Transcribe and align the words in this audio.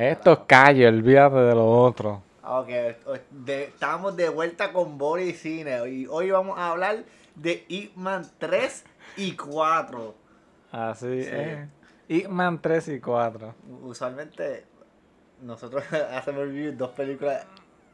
Esto 0.00 0.32
es 0.32 0.38
calle, 0.46 0.88
olvídate 0.88 1.36
de 1.36 1.54
lo 1.54 1.68
otro. 1.70 2.22
Ok, 2.42 2.68
de- 3.30 3.64
estamos 3.64 4.16
de 4.16 4.30
vuelta 4.30 4.72
con 4.72 4.96
Boris 4.96 5.40
Cine 5.40 5.86
y 5.90 6.06
hoy 6.06 6.30
vamos 6.30 6.58
a 6.58 6.70
hablar 6.70 7.04
de 7.34 7.66
Ip 7.68 7.94
Man 7.96 8.24
3 8.38 8.82
y 9.18 9.32
4. 9.36 10.14
Así 10.72 11.22
Sí. 11.24 11.28
es. 11.30 11.68
Hitman 12.08 12.60
3 12.62 12.88
y 12.88 12.98
4. 13.00 13.54
Usualmente 13.82 14.64
nosotros 15.42 15.84
hacemos 16.12 16.44
review 16.46 16.72
dos 16.76 16.90
películas 16.92 17.44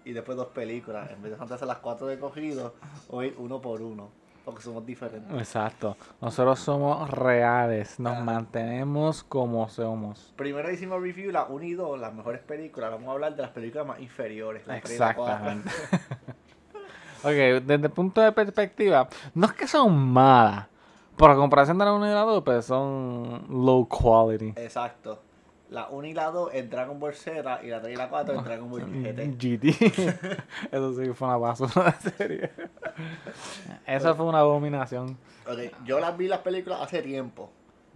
y 0.05 0.13
después 0.13 0.37
dos 0.37 0.49
películas. 0.49 1.11
En 1.11 1.21
vez 1.23 1.37
de 1.37 1.55
hacer 1.55 1.67
las 1.67 1.79
cuatro 1.79 2.07
de 2.07 2.21
cogido, 2.21 2.75
hoy 3.09 3.35
uno 3.37 3.61
por 3.61 3.83
uno. 3.83 4.11
Porque 4.47 4.63
somos 4.63 4.87
diferentes. 4.87 5.37
Exacto. 5.37 5.97
Nosotros 6.21 6.61
somos 6.61 7.11
reales. 7.11 7.99
Nos 7.99 8.13
Ajá. 8.15 8.23
mantenemos 8.23 9.25
como 9.25 9.69
somos. 9.69 10.33
Primero 10.37 10.71
hicimos 10.71 11.03
review 11.03 11.33
la 11.33 11.47
1 11.47 11.65
y 11.65 11.75
2, 11.75 11.99
las 11.99 12.15
mejores 12.15 12.43
películas. 12.43 12.93
Vamos 12.93 13.09
a 13.09 13.13
hablar 13.13 13.35
de 13.35 13.43
las 13.43 13.51
películas 13.51 13.89
más 13.89 13.99
inferiores. 13.99 14.65
la. 14.69 14.77
Exactamente. 14.79 15.69
ok, 17.25 17.65
desde 17.65 17.75
el 17.87 17.91
punto 17.91 18.21
de 18.21 18.31
perspectiva, 18.31 19.09
no 19.35 19.47
es 19.47 19.53
que 19.53 19.67
son 19.67 19.99
malas. 19.99 20.69
Por 21.17 21.35
comparación 21.35 21.77
de 21.79 21.85
la 21.85 21.93
1 21.95 22.07
y 22.07 22.15
la 22.15 22.21
2, 22.21 22.45
pues 22.45 22.65
son 22.67 23.47
low 23.49 23.89
quality. 23.89 24.51
Exacto. 24.63 25.23
La 25.71 25.89
1 25.89 26.07
y 26.07 26.15
la 26.15 26.31
2 26.31 26.51
en 26.55 26.71
Dragon 26.71 27.01
Ball 27.01 27.15
Z 27.15 27.61
y 27.65 27.67
la 27.69 27.81
3 27.81 27.93
y 27.93 27.97
la 27.97 28.09
4 28.09 28.35
en 28.39 28.45
Dragon 28.45 28.71
Ball 28.71 28.85
GT. 28.85 29.37
GT. 29.37 29.65
Eso 30.71 30.95
sí 30.95 31.13
fue 31.15 31.27
una 31.27 31.37
basura 31.39 31.97
de 32.05 32.11
serie. 32.13 32.51
Eso 33.87 34.15
fue 34.15 34.27
una 34.27 34.41
abominación. 34.41 35.17
Ok, 35.47 35.59
yo 35.85 36.01
las 36.01 36.17
vi 36.17 36.29
las 36.29 36.41
películas 36.41 36.81
hace 36.83 37.03
tiempo. 37.03 37.51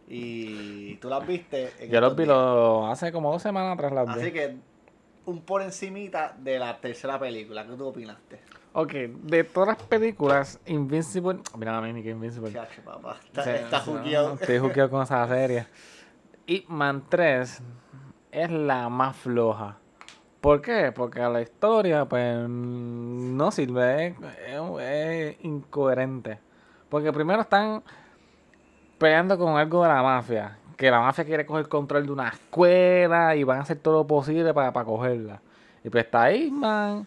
Y 0.08 0.96
tú 0.96 1.08
las 1.08 1.24
viste 1.26 1.72
en 1.78 1.90
Yo 1.90 1.98
estos 1.98 2.16
vi 2.16 2.26
lo- 2.26 2.86
hace 2.88 3.12
como 3.12 3.30
dos 3.32 3.42
semanas 3.42 3.74
atrás 3.74 3.92
las 3.92 4.06
vi. 4.14 4.20
Así 4.20 4.32
que 4.32 4.56
un 5.26 5.40
por 5.42 5.62
encimita 5.62 6.34
de 6.38 6.58
la 6.58 6.80
tercera 6.80 7.18
película. 7.18 7.64
¿Qué 7.66 7.72
tú 7.74 7.86
opinaste? 7.86 8.40
Ok, 8.72 8.92
de 8.92 9.44
todas 9.44 9.68
las 9.78 9.82
películas, 9.86 10.60
Invincible. 10.66 11.40
Mira 11.56 11.76
a 11.76 11.80
mí 11.80 12.02
que 12.02 12.10
Invincible. 12.10 12.52
Chacho, 12.52 12.82
papá. 12.82 13.16
Está, 13.24 13.44
Sí, 13.44 13.50
está. 13.50 13.76
Estoy 14.40 14.58
juqueado 14.58 14.90
con 14.90 15.02
esa 15.02 15.26
serie. 15.28 15.66
Ip 16.46 16.68
Man 16.68 17.04
3 17.08 17.62
es 18.32 18.50
la 18.50 18.88
más 18.88 19.16
floja. 19.16 19.76
¿Por 20.40 20.62
qué? 20.62 20.92
Porque 20.94 21.20
la 21.20 21.42
historia, 21.42 22.06
pues, 22.06 22.48
no 22.48 23.50
sirve, 23.50 24.06
es, 24.08 24.14
es- 24.48 24.80
es 24.80 25.44
incoherente. 25.44 26.38
Porque 26.88 27.12
primero 27.12 27.42
están 27.42 27.82
peleando 28.98 29.38
con 29.38 29.56
algo 29.56 29.82
de 29.82 29.88
la 29.88 30.02
mafia. 30.02 30.56
Que 30.76 30.90
la 30.90 31.00
mafia 31.00 31.24
quiere 31.24 31.44
coger 31.44 31.68
control 31.68 32.06
de 32.06 32.12
una 32.12 32.28
escuela 32.28 33.36
y 33.36 33.44
van 33.44 33.58
a 33.58 33.62
hacer 33.62 33.78
todo 33.78 33.98
lo 33.98 34.06
posible 34.06 34.54
para, 34.54 34.72
para 34.72 34.86
cogerla. 34.86 35.40
Y 35.84 35.90
pues 35.90 36.04
está 36.04 36.30
Hitman 36.32 37.06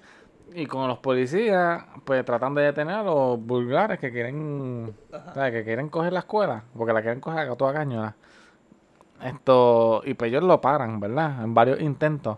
y 0.54 0.67
con 0.67 0.88
los 0.88 1.00
policías, 1.00 1.84
pues 2.06 2.23
tratando 2.26 2.59
de 2.61 2.67
detener 2.67 2.95
a 2.98 3.04
los 3.04 3.39
vulgares 3.39 4.00
que 4.00 4.11
quieren, 4.11 4.95
que 5.34 5.64
quieren 5.64 5.89
coger 5.89 6.14
la 6.14 6.20
escuela, 6.20 6.64
porque 6.78 6.94
la 6.94 7.02
quieren 7.02 7.20
coger 7.20 7.50
a 7.50 7.56
toda 7.56 7.73
cañona. 7.73 8.16
Esto, 9.23 10.02
y 10.06 10.14
pues 10.16 10.30
ellos 10.30 10.44
lo 10.44 10.59
paran, 10.61 11.00
¿verdad? 11.00 11.44
En 11.44 11.54
varios 11.54 11.80
intentos. 11.80 12.38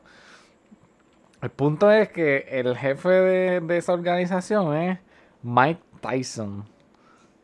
El 1.42 1.50
punto 1.52 1.92
es 1.92 2.10
que 2.10 2.48
el 2.50 2.76
jefe 2.76 3.10
de, 3.10 3.60
de 3.62 3.78
esa 3.78 3.94
organización 3.94 4.76
es 4.76 5.00
Mike 5.44 5.82
Tyson. 6.02 6.66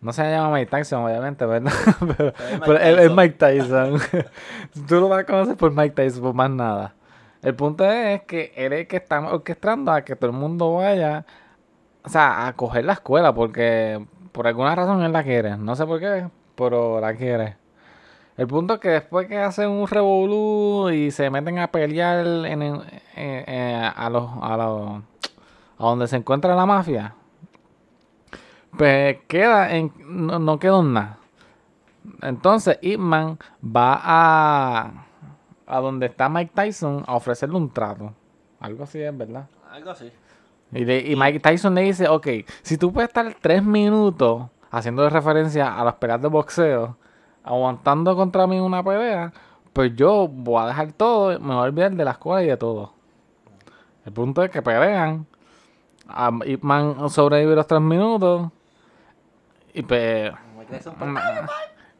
No 0.01 0.11
se 0.13 0.23
llama 0.23 0.55
Mike 0.55 0.71
Tyson, 0.71 1.03
obviamente, 1.03 1.45
¿verdad? 1.45 1.71
pero 2.65 2.79
él 2.79 2.99
es. 2.99 3.11
Mike 3.11 3.35
Tyson. 3.37 3.99
Tú 4.87 4.95
lo 4.95 5.09
vas 5.09 5.19
a 5.19 5.25
conocer 5.25 5.55
por 5.55 5.71
Mike 5.71 5.91
Tyson, 5.91 6.23
por 6.23 6.33
más 6.33 6.49
nada. 6.49 6.95
El 7.43 7.55
punto 7.55 7.85
es 7.85 8.23
que 8.23 8.51
él 8.55 8.73
es 8.73 8.79
el 8.81 8.87
que 8.87 8.97
está 8.97 9.19
orquestando 9.19 9.91
a 9.91 10.03
que 10.03 10.15
todo 10.15 10.31
el 10.31 10.37
mundo 10.37 10.75
vaya, 10.75 11.25
o 12.03 12.09
sea, 12.09 12.47
a 12.47 12.53
coger 12.53 12.85
la 12.85 12.93
escuela, 12.93 13.33
porque 13.33 14.03
por 14.31 14.47
alguna 14.47 14.73
razón 14.75 15.03
él 15.03 15.11
la 15.11 15.23
quiere. 15.23 15.57
No 15.57 15.75
sé 15.75 15.85
por 15.85 15.99
qué, 15.99 16.27
pero 16.55 16.99
la 16.99 17.15
quiere. 17.15 17.57
El 18.41 18.47
punto 18.47 18.73
es 18.73 18.79
que 18.79 18.89
después 18.89 19.27
que 19.27 19.37
hacen 19.37 19.69
un 19.69 19.87
revolú 19.87 20.89
y 20.89 21.11
se 21.11 21.29
meten 21.29 21.59
a 21.59 21.67
pelear 21.67 22.25
en, 22.25 22.63
eh, 22.63 22.81
eh, 23.15 23.91
a 23.95 24.09
los 24.09 24.31
a 24.41 24.57
los 24.57 24.89
a 25.77 25.83
donde 25.85 26.07
se 26.07 26.15
encuentra 26.15 26.55
la 26.55 26.65
mafia, 26.65 27.13
pues 28.75 29.17
queda 29.27 29.75
en 29.75 29.91
no, 29.99 30.39
no 30.39 30.57
quedó 30.57 30.79
en 30.81 30.93
nada. 30.93 31.17
Entonces 32.23 32.79
Hitman 32.81 33.37
va 33.63 33.99
a 34.01 34.91
a 35.67 35.79
donde 35.79 36.07
está 36.07 36.27
Mike 36.27 36.51
Tyson 36.55 37.03
a 37.05 37.13
ofrecerle 37.17 37.57
un 37.57 37.69
trato. 37.69 38.11
Algo 38.59 38.85
así 38.85 38.99
es, 39.03 39.15
¿verdad? 39.15 39.45
Algo 39.71 39.91
así. 39.91 40.11
Y, 40.71 40.83
le- 40.83 41.11
y 41.11 41.15
Mike 41.15 41.41
Tyson 41.41 41.75
le 41.75 41.81
dice, 41.81 42.07
ok, 42.07 42.27
si 42.63 42.75
tú 42.77 42.91
puedes 42.91 43.09
estar 43.09 43.35
tres 43.39 43.63
minutos 43.63 44.45
haciendo 44.71 45.07
referencia 45.11 45.77
a 45.79 45.85
las 45.85 45.93
peleas 45.93 46.23
de 46.23 46.27
boxeo, 46.27 46.97
aguantando 47.43 48.15
contra 48.15 48.47
mí 48.47 48.59
una 48.59 48.83
pelea, 48.83 49.33
pues 49.73 49.95
yo 49.95 50.27
voy 50.27 50.61
a 50.63 50.67
dejar 50.67 50.91
todo, 50.93 51.39
me 51.39 51.47
voy 51.53 51.55
a 51.55 51.67
olvidar 51.67 51.91
de 51.91 52.05
la 52.05 52.11
escuela 52.11 52.43
y 52.43 52.47
de 52.47 52.57
todo. 52.57 52.93
El 54.05 54.13
punto 54.13 54.43
es 54.43 54.49
que 54.51 54.61
pelean, 54.61 55.25
a 56.07 56.31
Ip 56.45 56.63
Man 56.63 57.09
sobrevive 57.09 57.55
los 57.55 57.67
tres 57.67 57.81
minutos, 57.81 58.49
y 59.73 59.81
pues... 59.83 60.31
Ma- 60.97 61.21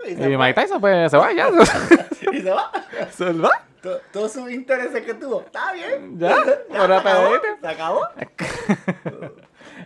y 0.06 0.12
Y 0.13 0.16
se 0.16 0.38
Mike 0.38 0.53
Tyson 0.59 0.81
pues 0.81 1.12
se 1.12 1.18
va 1.18 1.31
ya. 1.31 1.47
Y 2.34 2.41
se 2.41 2.50
va. 2.51 2.72
se 3.12 3.34
va. 3.34 3.50
To- 3.81 3.97
Todos 4.12 4.31
sus 4.31 4.50
intereses 4.51 5.03
que 5.06 5.13
tuvo. 5.13 5.41
Está 5.41 5.74
bien. 5.74 6.18
Ya, 6.18 6.35
Ya, 6.72 6.88
se 6.88 6.94
acabó. 6.94 7.30
Se 7.62 7.68
acabó. 7.68 8.01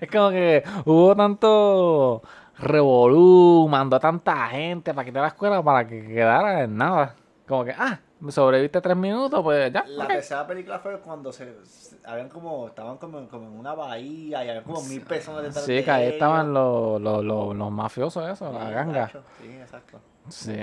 Es 0.02 0.10
como 0.12 0.30
que 0.30 0.64
hubo 0.86 1.16
tanto 1.16 2.22
revolú, 2.58 3.68
mandó 3.70 3.96
a 3.96 4.00
tanta 4.00 4.48
gente 4.48 4.94
para 4.94 5.06
quitar 5.06 5.22
la 5.22 5.28
escuela 5.30 5.62
para 5.64 5.88
que 5.88 6.06
quedara 6.08 6.64
en 6.64 6.78
nada. 6.78 7.16
Como 7.48 7.64
que, 7.66 7.74
ah, 7.78 8.00
sobreviviste 8.30 8.82
tres 8.82 8.98
minutos, 8.98 9.42
pues 9.44 9.72
ya. 9.72 9.84
La 9.88 10.06
ok. 10.06 10.10
tercera 10.12 10.48
película 10.48 10.80
fue 10.80 11.00
cuando 11.00 11.32
se, 11.32 11.64
se- 11.66 11.98
habían 12.06 12.28
como 12.30 12.68
estaban 12.68 12.98
como, 12.98 13.28
como 13.28 13.48
en 13.48 13.60
una 13.60 13.74
bahía 13.76 14.44
y 14.44 14.50
había 14.50 14.64
como 14.64 14.82
mil 14.84 15.02
personas 15.02 15.44
detrás 15.44 15.64
Sí, 15.66 15.74
de 15.74 15.84
que 15.84 15.92
ahí 15.92 16.08
estaban 16.08 16.54
los, 16.54 17.00
los, 17.02 17.24
los, 17.24 17.56
los 17.56 17.72
mafiosos, 17.72 18.28
eso, 18.30 18.52
la 18.52 18.70
ganga. 18.72 19.12
Sí, 19.40 19.48
exacto. 19.62 20.00
Sí. 20.30 20.58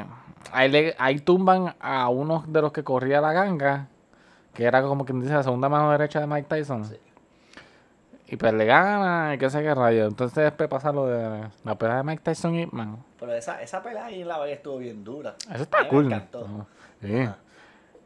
Ahí, 0.52 0.68
le, 0.70 0.96
ahí 0.98 1.20
tumban 1.20 1.74
a 1.78 2.08
uno 2.08 2.42
de 2.48 2.62
los 2.62 2.72
que 2.72 2.82
corría 2.82 3.20
la 3.20 3.32
ganga, 3.32 3.86
que 4.52 4.64
era 4.64 4.82
como 4.82 5.04
quien 5.04 5.20
dice 5.20 5.34
la 5.34 5.44
segunda 5.44 5.68
mano 5.68 5.92
derecha 5.92 6.18
de 6.18 6.26
Mike 6.26 6.48
Tyson. 6.48 6.84
Sí. 6.84 6.96
Y 8.32 8.36
pues 8.38 8.54
le 8.54 8.64
gana 8.64 9.34
y 9.34 9.38
qué 9.38 9.50
sé 9.50 9.62
qué 9.62 9.74
rayo. 9.74 10.06
Entonces 10.06 10.42
después 10.44 10.66
pasa 10.66 10.90
lo 10.90 11.06
de 11.06 11.48
la 11.64 11.74
pelea 11.74 11.96
de 11.98 12.02
Mike 12.02 12.22
Tyson 12.24 12.54
y 12.54 12.62
Hitman. 12.64 12.96
Pero 13.20 13.34
esa, 13.34 13.60
esa 13.60 13.82
pelea 13.82 14.06
ahí 14.06 14.22
en 14.22 14.28
la 14.28 14.38
bahía 14.38 14.54
estuvo 14.54 14.78
bien 14.78 15.04
dura. 15.04 15.34
Eso 15.52 15.64
está 15.64 15.86
cool. 15.86 16.06
Me 16.06 16.16
encantó. 16.16 16.66
Sí. 17.02 17.28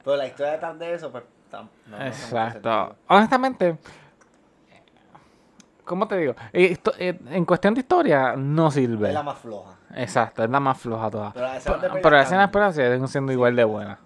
Pero 0.04 0.16
la 0.16 0.26
historia 0.26 0.52
detrás 0.54 0.76
de 0.80 0.94
eso, 0.94 1.12
pues. 1.12 1.22
tam- 1.52 1.68
no- 1.86 1.96
no 1.98 2.04
Exacto. 2.04 2.96
Honestamente, 3.06 3.76
¿cómo 5.84 6.08
te 6.08 6.16
digo? 6.16 6.34
Esto- 6.52 6.92
eh, 6.98 7.16
en 7.30 7.44
cuestión 7.44 7.74
de 7.74 7.80
historia, 7.80 8.34
no 8.36 8.70
sirve. 8.72 9.08
Es 9.08 9.14
la 9.14 9.22
más 9.22 9.38
floja. 9.38 9.74
Exacto, 9.94 10.42
es 10.42 10.50
la 10.50 10.58
más 10.58 10.76
floja 10.76 11.08
toda. 11.08 11.32
Pero 11.34 11.46
las 11.46 11.58
escenas 11.58 11.82
de 11.82 11.88
Pero, 11.88 12.02
pero 12.02 12.16
las 12.16 12.76
escenas 12.76 12.94
siguen 12.94 13.08
siendo 13.08 13.32
igual 13.32 13.54
de 13.54 13.62
buenas. 13.64 13.98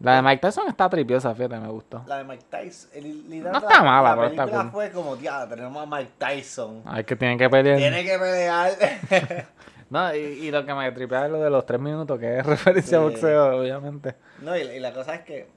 La 0.00 0.16
de 0.16 0.22
Mike 0.22 0.40
Tyson 0.40 0.68
está 0.68 0.88
tripiosa, 0.88 1.34
fíjate, 1.34 1.58
me 1.58 1.68
gustó. 1.68 2.04
La 2.06 2.18
de 2.18 2.24
Mike 2.24 2.44
Tyson. 2.48 2.90
el- 2.94 3.42
No 3.42 3.58
está 3.58 3.68
la- 3.78 3.82
mala, 3.82 4.10
la 4.10 4.14
pero 4.16 4.26
está 4.28 4.42
película 4.44 4.62
cool. 4.62 4.70
fue 4.72 4.90
como, 4.92 5.16
ya, 5.18 5.48
tenemos 5.48 5.82
a 5.82 5.86
Mike 5.86 6.12
Tyson. 6.18 6.82
Ay, 6.86 7.02
que 7.04 7.16
tienen 7.16 7.36
que 7.38 7.50
pelear. 7.50 7.78
Tiene 7.78 8.04
que 8.04 8.18
pelear. 8.18 8.72
No, 9.90 10.14
y, 10.14 10.18
y 10.18 10.50
lo 10.50 10.66
que 10.66 10.74
me 10.74 10.92
tripea 10.92 11.24
es 11.24 11.32
lo 11.32 11.40
de 11.40 11.48
los 11.48 11.64
tres 11.64 11.80
minutos, 11.80 12.18
que 12.20 12.38
es 12.40 12.44
referencia 12.46 12.98
a 12.98 13.00
boxeo, 13.00 13.58
obviamente. 13.58 14.16
no, 14.42 14.54
y, 14.54 14.60
y 14.60 14.80
la 14.80 14.92
cosa 14.92 15.14
es 15.14 15.22
que 15.22 15.48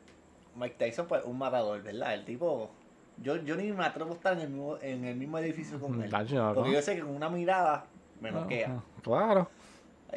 Mike 0.56 0.76
Tyson, 0.78 1.06
pues, 1.06 1.22
un 1.26 1.38
matador, 1.38 1.82
¿verdad? 1.84 2.14
El 2.14 2.24
tipo. 2.24 2.72
Yo, 3.18 3.36
yo 3.44 3.58
ni 3.58 3.72
me 3.74 3.84
atrevo 3.86 4.12
a 4.12 4.14
estar 4.14 4.32
en 4.34 4.40
el 4.40 4.50
mismo, 4.50 4.78
en 4.82 5.04
el 5.04 5.16
mismo 5.18 5.38
edificio 5.38 5.80
con 5.82 6.02
él. 6.02 6.10
Tacho, 6.10 6.36
no. 6.36 6.54
Porque 6.54 6.72
yo 6.72 6.82
sé 6.82 6.96
que 6.96 7.02
con 7.02 7.14
una 7.14 7.30
mirada 7.30 7.84
me 8.22 8.32
noquea. 8.32 8.68
Ajá, 8.68 8.84
Claro. 9.04 9.50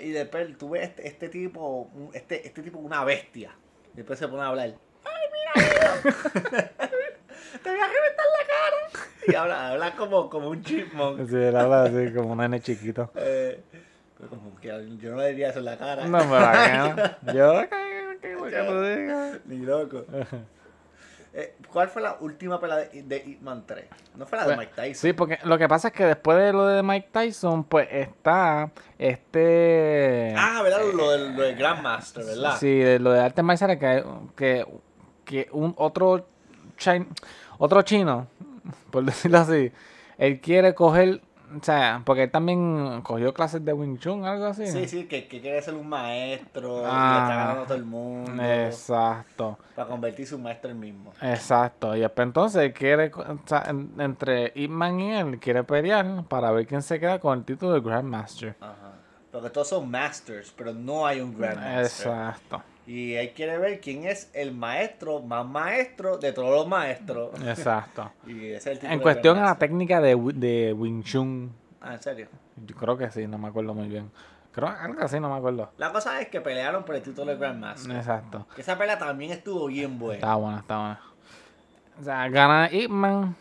Y 0.00 0.10
después 0.10 0.56
tú 0.58 0.70
ves 0.70 0.84
este, 0.90 1.08
este 1.08 1.28
tipo, 1.28 1.90
este, 2.12 2.46
este 2.46 2.62
tipo 2.62 2.78
una 2.78 3.02
bestia. 3.04 3.50
Y 3.94 3.98
después 3.98 4.18
se 4.18 4.28
pone 4.28 4.42
a 4.42 4.48
hablar. 4.48 4.74
¡Ay, 5.04 5.22
mira! 5.32 5.52
¡Te 6.02 7.70
voy 7.70 7.78
a 7.80 7.86
reventar 7.86 8.26
la 8.26 8.44
cara! 8.48 9.08
Y 9.26 9.34
habla, 9.34 9.70
habla 9.70 9.96
como, 9.96 10.28
como 10.28 10.48
un 10.50 10.62
chipmunk. 10.62 11.28
Sí, 11.28 11.36
él 11.36 11.56
habla 11.56 11.84
así 11.84 12.12
como 12.12 12.32
un 12.32 12.38
nene 12.38 12.60
chiquito. 12.60 13.10
Eh, 13.14 13.60
pero 14.18 14.30
como 14.30 14.56
que 14.56 14.68
yo 14.98 15.10
no 15.12 15.18
le 15.18 15.28
diría 15.28 15.50
eso 15.50 15.60
en 15.60 15.64
la 15.66 15.78
cara. 15.78 16.06
No, 16.06 16.18
pero 16.18 16.36
acá 16.36 17.18
no. 17.22 17.32
Yo. 17.32 17.62
Ni 19.46 19.58
loco. 19.58 20.04
Eh, 21.36 21.56
¿Cuál 21.72 21.88
fue 21.88 22.00
la 22.00 22.16
última 22.20 22.60
pelea 22.60 22.76
de, 22.76 23.02
de 23.02 23.20
Hitman 23.20 23.66
3? 23.66 23.86
No 24.16 24.24
fue 24.24 24.38
la 24.38 24.46
de 24.46 24.54
Pues, 24.54 24.68
Mike 24.68 24.72
Tyson. 24.80 24.94
Sí, 25.08 25.12
porque 25.12 25.38
lo 25.42 25.58
que 25.58 25.68
pasa 25.68 25.88
es 25.88 25.94
que 25.94 26.04
después 26.04 26.38
de 26.38 26.52
lo 26.52 26.66
de 26.66 26.82
Mike 26.84 27.08
Tyson, 27.10 27.64
pues 27.64 27.88
está 27.90 28.70
este. 28.98 30.32
Ah, 30.36 30.60
¿verdad? 30.62 30.80
Lo 30.94 31.10
del, 31.10 31.34
lo 31.36 31.42
del 31.42 31.56
Grandmaster, 31.56 32.24
¿verdad? 32.24 32.56
Sí, 32.58 32.78
de 32.78 32.98
lo 32.98 33.10
de 33.12 33.20
artes 33.20 33.44
marciales 33.44 33.78
que, 33.78 34.04
que 34.36 34.66
que 35.24 35.48
un 35.52 35.74
otro, 35.78 36.26
chin- 36.76 37.08
otro 37.58 37.80
chino, 37.82 38.26
por 38.90 39.04
decirlo 39.04 39.38
así, 39.38 39.72
él 40.18 40.40
quiere 40.40 40.74
coger, 40.74 41.20
o 41.60 41.62
sea, 41.64 42.02
porque 42.04 42.24
él 42.24 42.30
también 42.30 43.00
cogió 43.02 43.32
clases 43.34 43.64
de 43.64 43.72
Wing 43.72 43.98
Chun, 43.98 44.24
algo 44.24 44.46
así. 44.46 44.66
Sí, 44.66 44.86
sí, 44.88 45.04
que, 45.06 45.26
que 45.28 45.40
quiere 45.40 45.60
ser 45.62 45.74
un 45.74 45.88
maestro, 45.88 46.82
Ah. 46.86 47.14
le 47.16 47.22
está 47.22 47.36
ganando 47.36 47.62
a 47.62 47.64
todo 47.66 47.76
el 47.76 47.84
mundo. 47.84 48.42
Exacto, 48.42 49.58
Para 49.74 49.88
convertirse 49.88 50.34
en 50.34 50.40
un 50.40 50.44
maestro 50.44 50.70
él 50.70 50.76
mismo. 50.76 51.12
exacto. 51.20 51.94
Y 51.96 52.00
después 52.00 52.26
entonces 52.26 52.62
él 52.62 52.72
quiere, 52.72 53.10
o 53.14 53.38
sea, 53.46 53.64
en- 53.68 53.92
entre 53.98 54.52
Ip 54.54 54.70
Man 54.70 55.00
y 55.00 55.12
él, 55.14 55.38
quiere 55.38 55.64
pelear 55.64 56.24
para 56.28 56.50
ver 56.50 56.66
quién 56.66 56.82
se 56.82 56.98
queda 57.00 57.18
con 57.18 57.38
el 57.38 57.44
título 57.44 57.72
de 57.72 57.80
Grandmaster. 57.80 58.56
Ajá. 58.60 58.74
Porque 59.32 59.50
todos 59.50 59.68
son 59.68 59.90
masters, 59.90 60.52
pero 60.56 60.72
no 60.72 61.06
hay 61.06 61.20
un 61.20 61.36
grandmaster. 61.36 61.80
Exacto, 61.84 62.62
Y 62.86 63.14
él 63.14 63.32
quiere 63.34 63.56
ver 63.58 63.80
quién 63.80 64.04
es 64.04 64.30
el 64.34 64.52
maestro 64.52 65.20
más 65.22 65.46
maestro 65.46 66.18
de 66.18 66.32
todos 66.32 66.50
los 66.54 66.66
maestros. 66.68 67.30
exacto. 67.46 68.12
Y 68.26 68.48
ese 68.50 68.72
es 68.72 68.84
el 68.84 68.92
En 68.92 69.00
cuestión 69.00 69.38
a 69.38 69.44
la 69.44 69.58
técnica 69.58 70.00
de, 70.00 70.14
de 70.34 70.72
Wing 70.72 71.02
Chun, 71.02 71.52
Ah, 71.80 71.94
en 71.94 72.02
serio. 72.02 72.28
yo 72.66 72.74
creo 72.76 72.96
que 72.96 73.10
sí, 73.10 73.26
no 73.26 73.36
me 73.38 73.48
acuerdo 73.48 73.74
muy 73.74 73.88
bien. 73.88 74.10
Creo 74.52 74.68
algo 74.68 75.02
así, 75.02 75.18
no 75.18 75.28
me 75.28 75.36
acuerdo. 75.36 75.70
La 75.78 75.92
cosa 75.92 76.20
es 76.20 76.28
que 76.28 76.40
pelearon 76.40 76.84
por 76.84 76.94
el 76.94 77.02
título 77.02 77.32
de 77.32 77.36
Grandmaster. 77.38 77.96
Exacto. 77.96 78.46
Que 78.54 78.60
esa 78.60 78.78
pelea 78.78 78.98
también 78.98 79.32
estuvo 79.32 79.66
bien 79.66 79.98
buena. 79.98 80.14
Está 80.14 80.34
buena, 80.36 80.58
está 80.60 80.76
buena. 80.78 81.00
O 82.00 82.04
sea, 82.04 82.28
gana 82.28 82.68
Ip 82.72 82.88
Man, 82.90 83.34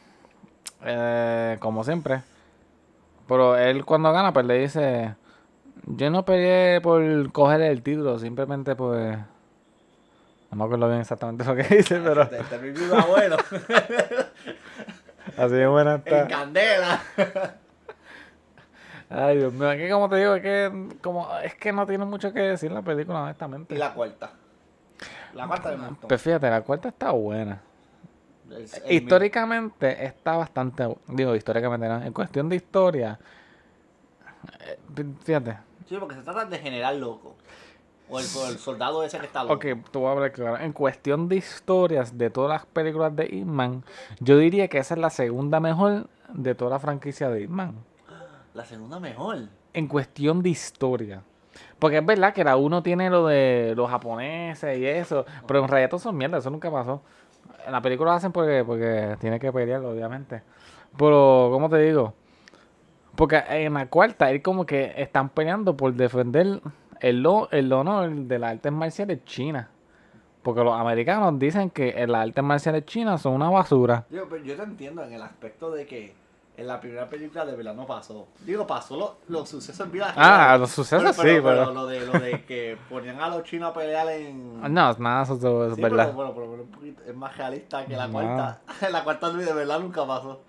eh, 0.84 1.58
como 1.60 1.84
siempre. 1.84 2.22
Pero 3.28 3.56
él 3.58 3.86
cuando 3.86 4.12
gana, 4.12 4.34
pues 4.34 4.46
le 4.46 4.60
dice, 4.60 5.16
yo 5.86 6.10
no 6.10 6.26
peleé 6.26 6.82
por 6.82 7.32
coger 7.32 7.62
el 7.62 7.82
título, 7.84 8.18
simplemente 8.20 8.76
pues... 8.76 9.18
No 10.54 10.58
me 10.60 10.66
acuerdo 10.66 10.88
bien 10.88 11.02
exactamente 11.02 11.44
lo 11.44 11.56
que 11.56 11.64
dice, 11.64 12.00
pero 12.00 12.22
Este, 12.22 12.38
este 12.42 12.58
review 12.60 12.94
va 12.94 13.06
bueno. 13.06 13.38
así 15.38 15.54
de 15.56 15.66
buena 15.68 15.96
en 15.96 15.98
está. 15.98 16.28
candela. 16.28 17.02
Ay, 19.10 19.38
Dios 19.38 19.52
mío, 19.54 19.72
es 19.72 19.78
que 19.80 19.90
como 19.90 20.10
te 20.10 20.16
digo, 20.18 20.36
es 20.36 20.42
que, 20.44 20.90
como, 21.02 21.28
es 21.40 21.56
que 21.56 21.72
no 21.72 21.88
tiene 21.88 22.06
mucho 22.06 22.32
que 22.32 22.40
decir 22.42 22.72
la 22.72 22.84
película, 22.84 23.24
honestamente. 23.24 23.74
Y 23.74 23.78
la 23.80 23.94
cuarta. 23.96 24.32
La 25.34 25.48
cuarta 25.48 25.72
de 25.72 25.78
montón. 25.78 26.08
Pues 26.08 26.22
fíjate, 26.22 26.48
la 26.50 26.62
cuarta 26.62 26.90
está 26.90 27.12
buena. 27.12 27.60
Históricamente 28.90 30.06
está 30.06 30.38
bastante, 30.38 30.88
digo 31.08 31.36
históricamente, 31.36 31.88
¿no? 31.88 32.04
en 32.04 32.14
cuestión 32.14 32.48
de 32.48 32.58
historia, 32.58 33.20
eh, 34.60 34.78
fíjate. 35.24 35.58
Sí, 35.90 35.98
porque 36.00 36.14
se 36.14 36.22
trata 36.22 36.46
de 36.46 36.60
general 36.60 37.00
loco. 37.00 37.36
O 38.14 38.20
el, 38.20 38.26
o 38.38 38.48
el 38.48 38.58
soldado 38.60 39.04
ese 39.04 39.18
que 39.20 39.26
está 39.26 39.42
loco. 39.44 39.56
ok, 39.56 39.62
te 39.92 39.98
voy 40.00 40.08
a 40.08 40.12
hablar 40.12 40.32
claro, 40.32 40.58
en 40.60 40.72
cuestión 40.72 41.28
de 41.28 41.38
historias 41.38 42.18
de 42.18 42.30
todas 42.30 42.50
las 42.50 42.66
películas 42.68 43.16
de 43.16 43.26
Hitman, 43.28 43.84
yo 44.20 44.38
diría 44.38 44.68
que 44.68 44.78
esa 44.78 44.94
es 44.94 45.00
la 45.00 45.10
segunda 45.10 45.60
mejor 45.60 46.08
de 46.34 46.54
toda 46.56 46.72
la 46.72 46.80
franquicia 46.80 47.30
de 47.30 47.42
Hitman, 47.42 47.74
La 48.54 48.66
segunda 48.66 49.00
mejor. 49.00 49.40
en 49.74 49.88
cuestión 49.88 50.44
de 50.44 50.50
historia. 50.50 51.24
Porque 51.80 51.98
es 51.98 52.06
verdad 52.06 52.34
que 52.34 52.44
la 52.44 52.56
uno 52.56 52.82
tiene 52.84 53.10
lo 53.10 53.28
de 53.28 53.74
los 53.76 53.90
japoneses 53.90 54.78
y 54.78 54.86
eso, 54.86 55.26
pero 55.48 55.60
en 55.64 55.68
realidad 55.68 55.90
todo 55.90 56.00
son 56.00 56.16
mierda, 56.16 56.38
eso 56.38 56.50
nunca 56.50 56.72
pasó. 56.72 57.02
En 57.66 57.72
la 57.72 57.82
película 57.82 58.12
lo 58.12 58.16
hacen 58.18 58.32
porque, 58.32 58.64
porque 58.66 59.18
tiene 59.20 59.40
que 59.40 59.52
pelear, 59.52 59.84
obviamente. 59.84 60.42
Pero, 60.98 61.50
¿cómo 61.52 61.68
te 61.70 61.78
digo? 61.80 62.14
Porque 63.16 63.44
en 63.50 63.74
la 63.74 63.88
cuarta, 63.88 64.32
él 64.32 64.42
como 64.42 64.66
que 64.66 64.94
están 64.98 65.30
peleando 65.30 65.76
por 65.78 65.94
defender 65.94 66.62
el, 67.04 67.24
el 67.52 67.72
honor 67.74 68.10
de 68.10 68.40
las 68.40 68.52
artes 68.54 68.72
marciales 68.72 69.24
chinas. 69.26 69.68
Porque 70.42 70.62
los 70.64 70.74
americanos 70.78 71.38
dicen 71.40 71.70
que 71.70 72.06
las 72.08 72.28
artes 72.28 72.44
marciales 72.44 72.86
chinas 72.86 73.22
son 73.22 73.34
una 73.34 73.50
basura. 73.50 74.06
Digo, 74.10 74.26
pero 74.30 74.44
yo 74.44 74.56
te 74.56 74.64
entiendo 74.64 75.04
en 75.04 75.14
el 75.14 75.22
aspecto 75.22 75.72
de 75.72 75.86
que 75.86 76.14
en 76.58 76.68
la 76.68 76.80
primera 76.80 77.08
película 77.10 77.46
de 77.46 77.56
verdad 77.56 77.74
no 77.74 77.86
pasó. 77.88 78.28
Digo, 78.46 78.68
pasó 78.68 78.96
lo- 78.98 79.18
los 79.30 79.50
sucesos 79.50 79.86
en 79.86 79.92
vida 79.92 80.14
Ah, 80.16 80.56
los 80.60 80.70
sucesos 80.70 81.02
Pero- 81.02 81.14
sí, 81.14 81.42
pero, 81.42 81.44
pero... 81.44 81.74
lo, 81.74 81.88
de, 81.88 82.06
lo 82.06 82.12
de 82.20 82.44
que 82.46 82.78
ponían 82.90 83.20
a 83.22 83.30
los 83.30 83.44
chinos 83.44 83.72
a 83.72 83.74
pelear 83.74 84.08
en... 84.10 84.62
No, 84.62 84.94
nada, 84.94 85.24
eso, 85.24 85.36
eso 85.36 85.68
es 85.70 85.76
Sí, 85.76 85.82
verdad. 85.82 86.04
pero 86.08 86.14
bueno, 86.16 86.34
pero, 86.36 86.48
pero 86.52 86.64
un 86.64 86.70
poquito- 86.70 87.02
es 87.08 87.16
más 87.16 87.36
realista 87.38 87.86
que 87.86 87.96
la 87.96 88.08
No. 88.08 88.14
cuarta. 88.14 88.62
la 88.92 89.04
cuarta 89.04 89.32
de 89.32 89.54
verdad 89.54 89.80
nunca 89.80 90.06
pasó. 90.06 90.42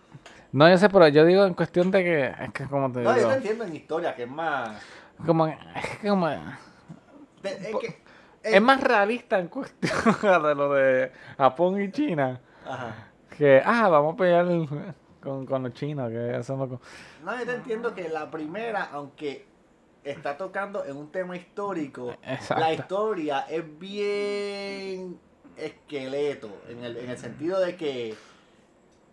No, 0.53 0.69
yo 0.69 0.77
sé, 0.77 0.89
pero 0.89 1.09
yo 1.09 1.25
digo 1.25 1.45
en 1.47 1.55
cuestión 1.55 1.91
de 1.91 2.05
que... 2.05 2.25
Es 2.45 2.53
que 2.53 2.65
como 2.67 2.91
te 2.93 3.01
No, 3.01 3.11
yo 3.12 3.17
digo... 3.19 3.29
te 3.31 3.37
entiendo 3.37 3.65
en 3.65 3.77
historia, 3.77 4.15
que 4.15 4.25
es 4.25 4.31
más... 4.31 4.71
Como, 5.25 5.55
como... 6.02 6.28
de- 6.28 6.38
es 7.43 7.76
que... 7.81 8.05
Es 8.43 8.61
más 8.61 8.82
realista 8.82 9.38
en 9.38 9.49
cuestión 9.49 9.93
de 10.22 10.55
lo 10.55 10.72
de 10.75 11.12
Japón 11.38 11.81
y 11.81 11.90
China. 11.90 12.40
Ajá. 12.66 13.08
Que, 13.37 13.62
ah, 13.64 13.88
vamos 13.88 14.14
a 14.14 14.16
pelear 14.19 14.46
con, 15.20 15.46
con 15.46 15.62
los 15.62 15.72
chinos, 15.72 16.11
que 16.11 16.37
eso 16.37 16.56
no... 16.56 16.66
No, 17.25 17.38
yo 17.38 17.46
te 17.46 17.55
entiendo 17.55 17.94
que 17.94 18.08
la 18.11 18.31
primera, 18.31 18.90
aunque 18.93 19.46
está 20.05 20.37
tocando 20.37 20.84
en 20.84 20.96
un 20.96 21.11
tema 21.11 21.37
histórico, 21.37 22.14
Exacto. 22.22 22.60
la 22.62 22.75
historia 22.75 23.40
es 23.49 23.78
bien 23.78 25.19
esqueleto, 25.56 26.50
en 26.69 26.84
el, 26.84 26.96
en 26.99 27.10
el 27.10 27.17
sentido 27.19 27.58
de 27.60 27.76
que 27.76 28.14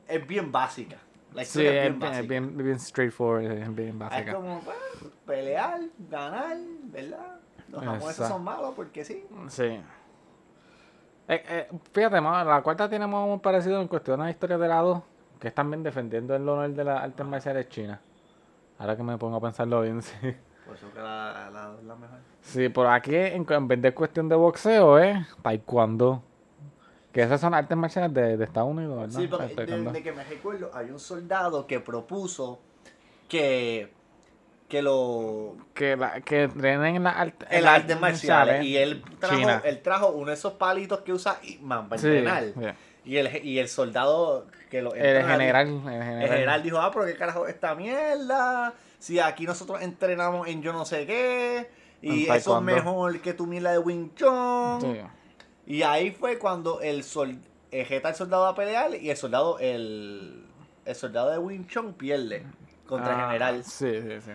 es 0.08 0.28
bien 0.28 0.52
básica. 0.52 0.98
La 1.34 1.46
Sí, 1.46 1.66
es 1.66 1.74
es 1.74 1.82
bien 1.82 2.00
bien, 2.00 2.28
bien, 2.28 2.58
bien 2.58 2.80
straightforward, 2.80 3.44
es 3.52 3.76
bien 3.76 3.90
Es 3.90 3.98
básica. 4.00 4.34
como 4.34 4.60
pues, 4.60 4.78
pelear, 5.26 5.80
ganar, 6.10 6.58
¿verdad? 6.86 7.40
Los 7.70 7.84
japoneses 7.84 8.28
son 8.28 8.44
malos 8.44 8.74
porque 8.76 9.06
sí. 9.06 9.26
Sí. 9.48 9.80
Eh, 11.28 11.44
eh, 11.48 11.70
fíjate, 11.94 12.20
ma, 12.20 12.44
la 12.44 12.62
cuarta 12.62 12.90
tiene 12.90 13.08
menos 13.08 13.40
parecido 13.42 13.80
en 13.82 13.88
cuestión 13.88 14.20
a 14.22 14.26
la 14.26 14.32
historia 14.32 14.58
de 14.58 14.68
la 14.68 14.78
2, 14.82 15.02
que 15.40 15.48
es 15.48 15.56
también 15.56 15.82
defendiendo 15.84 16.36
el 16.36 16.48
honor 16.48 16.70
de 16.72 16.84
las 16.84 17.02
artes 17.02 17.26
marciales 17.26 17.70
chinas. 17.70 18.00
Ahora 18.78 18.98
que 18.98 19.04
me 19.04 19.18
pongo 19.18 19.38
a 19.38 19.42
pensarlo 19.42 19.82
bien, 19.82 20.02
sí. 20.02 20.36
Por 20.66 20.76
eso 20.76 20.92
que 20.94 21.00
la, 21.00 21.50
la, 21.52 21.74
la 21.86 21.96
mejor. 21.96 22.18
Sí, 22.42 22.68
por 22.70 22.88
aquí 22.88 23.16
en, 23.16 23.46
en 23.50 23.68
vez 23.68 23.82
de 23.82 23.94
cuestión 23.94 24.28
de 24.28 24.36
boxeo, 24.36 25.00
¿eh? 25.00 25.26
Taekwondo. 25.42 26.24
Que 27.14 27.22
esas 27.24 27.42
son 27.42 27.54
artes 27.54 27.78
marciales 27.78 28.14
de, 28.14 28.38
de 28.38 28.44
Estados 28.46 28.70
Unidos, 28.70 28.98
¿verdad? 29.02 29.20
Sí, 29.20 29.28
porque 29.28 29.46
El 29.48 29.56
taekwondo. 29.56 29.92
desde 29.92 30.04
que 30.04 30.12
me 30.14 30.24
recuerdo, 30.24 30.72
hay 30.74 30.90
un 30.92 31.00
soldado 31.00 31.68
que 31.68 31.80
propuso 31.82 32.60
que, 33.28 33.92
que 34.70 34.82
lo 34.82 35.56
Que, 35.74 35.98
la, 35.98 36.22
que 36.22 36.44
entrenen 36.44 36.96
en 36.96 37.04
las 37.04 37.16
arte- 37.18 37.46
el 37.50 37.66
las 37.66 37.82
arte 37.82 37.96
marciales 37.98 38.64
y 38.64 38.78
él 38.78 39.04
trajo, 39.20 39.36
China. 39.36 39.62
él 39.66 39.82
trajo 39.82 40.10
uno 40.12 40.28
de 40.28 40.34
esos 40.36 40.54
palitos 40.54 41.02
que 41.02 41.12
usa 41.14 41.36
Hitman 41.42 41.90
para 41.90 42.02
Sí, 42.02 42.08
entrenar. 42.08 42.46
Y, 43.04 43.18
el, 43.18 43.44
y 43.46 43.58
el 43.60 43.68
soldado 43.68 44.46
que 44.70 44.82
lo 44.82 44.94
El 44.94 45.26
general, 45.26 45.68
el 45.86 46.22
el 46.22 46.30
general. 46.30 46.62
dijo, 46.64 46.78
ah, 46.78 46.92
pero 46.94 47.06
qué 47.08 47.16
carajo 47.16 47.48
es 47.48 47.56
esta 47.56 47.74
mierda. 47.76 48.74
Si 49.00 49.20
aquí 49.20 49.46
nosotros 49.46 49.82
entrenamos 49.82 50.48
en 50.48 50.62
yo 50.62 50.72
no 50.72 50.86
sé 50.86 51.06
qué. 51.08 51.68
Y 52.04 52.28
En 52.28 52.36
eso 52.36 52.58
es 52.58 52.64
mejor 52.64 53.20
que 53.20 53.34
tu 53.34 53.48
mierda 53.48 53.72
de 53.72 53.80
Wing 53.80 54.14
Chun. 54.16 54.82
Sí. 54.82 55.02
Y 55.72 55.84
ahí 55.84 56.12
fue 56.12 56.38
cuando 56.38 56.82
el 56.82 57.02
sol 57.04 57.38
ejeta 57.72 58.10
al 58.10 58.16
soldado 58.16 58.46
a 58.46 58.54
pelear 58.54 58.94
y 58.94 59.10
el 59.10 59.16
soldado, 59.16 59.58
el, 59.60 60.46
el 60.84 60.96
soldado 60.96 61.32
de 61.32 61.38
Wing 61.38 61.66
Chun 61.66 61.94
pierde 61.94 62.46
contra 62.86 63.14
el 63.14 63.20
Ah, 63.22 63.26
general. 63.28 63.64
Sí, 63.64 63.90
sí, 64.02 64.20
sí. 64.20 64.32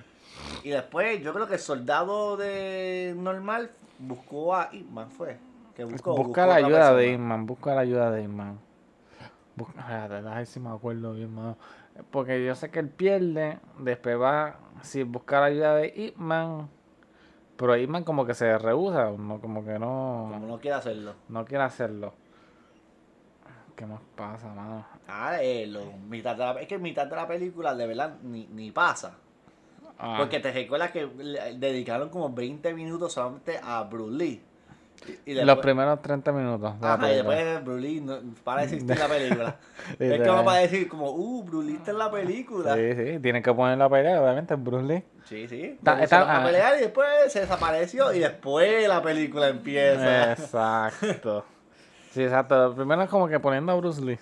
Y 0.64 0.71
después 0.71 1.23
yo 1.23 1.35
creo 1.35 1.47
que 1.47 1.52
el 1.55 1.61
soldado 1.61 2.38
de 2.38 3.14
normal 3.19 3.71
buscó 3.99 4.55
a 4.57 4.71
Hitman, 4.71 5.11
fue. 5.11 5.37
Que 5.75 5.85
buscó, 5.85 6.12
buscó 6.12 6.25
busca 6.28 6.47
la 6.47 6.55
ayuda 6.55 6.95
de. 6.95 7.12
Inman, 7.12 7.45
busca 7.45 7.75
la 7.75 7.83
ayuda 7.83 8.11
de 8.11 8.23
Inman. 8.23 8.59
Busca, 9.57 9.78
espérate, 9.78 10.14
déjame 10.14 10.37
ver 10.37 10.47
si 10.47 10.61
me 10.61 10.71
acuerdo 10.71 11.12
bien, 11.12 11.35
mano. 11.35 11.59
Porque 12.11 12.43
yo 12.47 12.55
sé 12.55 12.71
que 12.71 12.78
él 12.78 12.88
pierde, 12.88 13.59
después 13.78 14.19
va, 14.19 14.59
si 14.81 15.02
busca 15.02 15.40
la 15.40 15.47
ayuda 15.47 15.75
de 15.76 15.90
Hitman, 15.90 16.71
pero 17.57 17.77
Hitman 17.77 18.05
como 18.05 18.25
que 18.27 18.35
se 18.35 18.57
rehúsa, 18.59 19.11
no, 19.11 19.41
como 19.41 19.65
que 19.65 19.75
Como 19.75 20.29
no, 20.39 20.47
no 20.47 20.59
quiere 20.59 20.77
hacerlo. 20.77 21.15
no 21.29 21.45
quiere 21.45 21.65
hacerlo. 21.65 22.13
¿Qué 23.75 23.85
más 23.85 24.01
pasa, 24.17 24.49
mano? 24.49 24.87
Ah, 25.07 25.37
eh, 25.43 25.67
lo- 25.67 25.93
mitad 26.09 26.35
de 26.35 26.45
la- 26.45 26.61
es 26.61 26.67
que 26.69 26.79
mitad 26.79 27.07
de 27.07 27.15
la 27.17 27.29
película 27.29 27.75
de 27.75 27.87
verdad 27.87 28.17
ni, 28.23 28.47
ni 28.47 28.71
pasa. 28.71 29.17
Ah, 29.99 30.17
Porque 30.19 30.41
te 30.41 30.51
recuerdas 30.53 30.91
que 30.93 31.07
dedicaron 31.59 32.09
como 32.09 32.31
20 32.31 32.73
minutos 32.75 33.13
solamente 33.13 33.59
a 33.63 33.83
Bruce 33.85 34.17
Lee. 34.17 34.43
Y, 35.25 35.35
los 35.35 35.59
primeros 35.59 36.00
30 36.03 36.33
minutos. 36.33 36.81
de 36.81 36.87
la 36.87 36.95
Ajá, 36.95 37.12
y 37.12 37.15
después 37.17 37.65
Bruce 37.65 37.81
Lee 37.81 38.00
no, 38.00 38.19
para 38.43 38.61
de 38.62 38.65
existir 38.76 38.99
la 38.99 39.09
película. 39.09 39.57
es 39.99 40.21
que 40.21 40.26
para 40.26 40.59
decir 40.59 40.88
como, 40.88 41.11
uh, 41.11 41.45
Bruce 41.45 41.69
Lee 41.69 41.76
está 41.76 41.91
en 41.91 41.99
la 41.99 42.11
película. 42.11 42.75
Sí, 42.75 42.95
sí, 42.95 43.19
tienen 43.21 43.43
que 43.43 43.53
poner 43.53 43.79
la 43.79 43.88
pelea, 43.88 44.21
obviamente, 44.21 44.55
Bruce 44.55 44.85
Lee. 44.85 45.03
Sí, 45.25 45.49
sí. 45.49 45.79
Está- 45.79 46.23
a 46.23 46.41
ah. 46.41 46.45
pelear 46.45 46.76
y 46.79 46.81
después 46.81 47.09
se 47.29 47.41
desapareció 47.41 48.12
y 48.12 48.21
después 48.21 48.87
la 48.88 49.03
película 49.03 49.49
empieza. 49.49 50.33
Exacto. 50.33 51.45
Sí, 52.12 52.23
exacto. 52.23 52.75
Primero 52.75 53.03
es 53.03 53.11
como 53.11 53.29
que 53.29 53.38
poniendo 53.38 53.73
a 53.73 53.75
Bruce 53.75 54.00
Lee. 54.00 54.19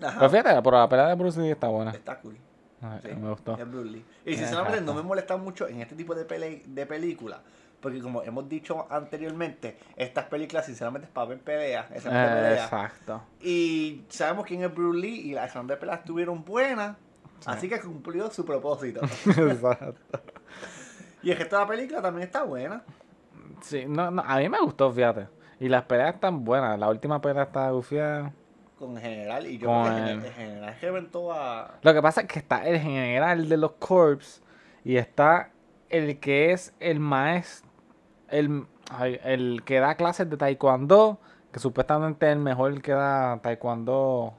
Ajá. 0.00 0.16
Pero 0.16 0.30
fíjate, 0.30 0.62
pero 0.62 0.78
la 0.78 0.88
pelea 0.88 1.08
de 1.08 1.14
Bruce 1.16 1.40
Lee 1.40 1.50
está 1.50 1.66
buena. 1.66 1.90
Está 1.90 2.20
cool. 2.20 2.36
Ay, 2.80 3.00
Sí, 3.02 3.08
Me 3.20 3.30
gustó. 3.30 3.56
Es 3.56 3.68
Bruce 3.68 3.90
Lee. 3.90 4.04
Y 4.24 4.36
sinceramente 4.36 4.78
Exacto. 4.78 4.94
no 4.94 5.02
me 5.02 5.08
molesta 5.08 5.36
mucho 5.36 5.66
en 5.66 5.80
este 5.80 5.96
tipo 5.96 6.14
de, 6.14 6.24
pele 6.24 6.62
de 6.64 6.86
películas. 6.86 7.40
Porque 7.82 8.00
como 8.00 8.22
hemos 8.22 8.48
dicho 8.48 8.86
anteriormente, 8.90 9.76
estas 9.96 10.24
películas 10.26 10.64
sinceramente 10.64 11.06
es 11.08 11.12
para 11.12 11.26
ver 11.26 11.40
peleas. 11.40 11.90
Eh, 11.90 12.52
exacto. 12.54 13.22
Y 13.40 14.04
sabemos 14.08 14.46
quién 14.46 14.62
es 14.62 14.72
Bruce 14.74 14.98
Lee 15.00 15.20
y 15.30 15.32
las 15.34 15.48
escenas 15.50 15.66
de 15.66 15.76
peleas 15.76 15.98
estuvieron 15.98 16.44
buenas. 16.44 16.96
Así 17.44 17.68
que 17.68 17.80
cumplió 17.80 18.30
su 18.30 18.44
propósito. 18.46 19.00
exacto. 19.26 20.20
y 21.24 21.32
el 21.32 21.36
resto 21.38 21.56
de 21.56 21.62
la 21.62 21.68
película 21.68 22.00
también 22.00 22.26
está 22.28 22.44
buena. 22.44 22.84
Sí, 23.62 23.84
no, 23.88 24.10
no, 24.12 24.22
a 24.24 24.38
mí 24.38 24.48
me 24.48 24.60
gustó, 24.60 24.92
fíjate. 24.92 25.26
Y 25.58 25.68
las 25.68 25.82
peleas 25.82 26.14
están 26.14 26.44
buenas. 26.44 26.78
La 26.78 26.88
última 26.88 27.20
pelea 27.20 27.42
está 27.42 27.68
gufiada. 27.70 28.32
Con 28.78 28.96
general. 28.96 29.46
Y 29.46 29.58
yo 29.58 29.66
Con 29.66 29.84
creo 29.84 30.04
que 30.04 30.10
el- 30.12 30.24
el 30.24 30.32
general 30.32 30.76
reventó 30.80 31.32
a. 31.32 31.78
Lo 31.82 31.92
que 31.94 32.00
pasa 32.02 32.20
es 32.22 32.26
que 32.28 32.38
está 32.38 32.64
el 32.66 32.78
general 32.80 33.48
de 33.48 33.56
los 33.56 33.72
corps 33.72 34.40
y 34.84 34.96
está 34.96 35.50
el 35.88 36.18
que 36.20 36.52
es 36.52 36.72
el 36.80 36.98
maestro, 37.00 37.70
el, 38.32 38.66
el 39.24 39.62
que 39.64 39.78
da 39.80 39.94
clases 39.94 40.28
de 40.28 40.36
taekwondo, 40.36 41.18
que 41.52 41.60
supuestamente 41.60 42.26
es 42.26 42.32
el 42.32 42.38
mejor 42.40 42.80
que 42.82 42.92
da 42.92 43.38
taekwondo, 43.42 44.34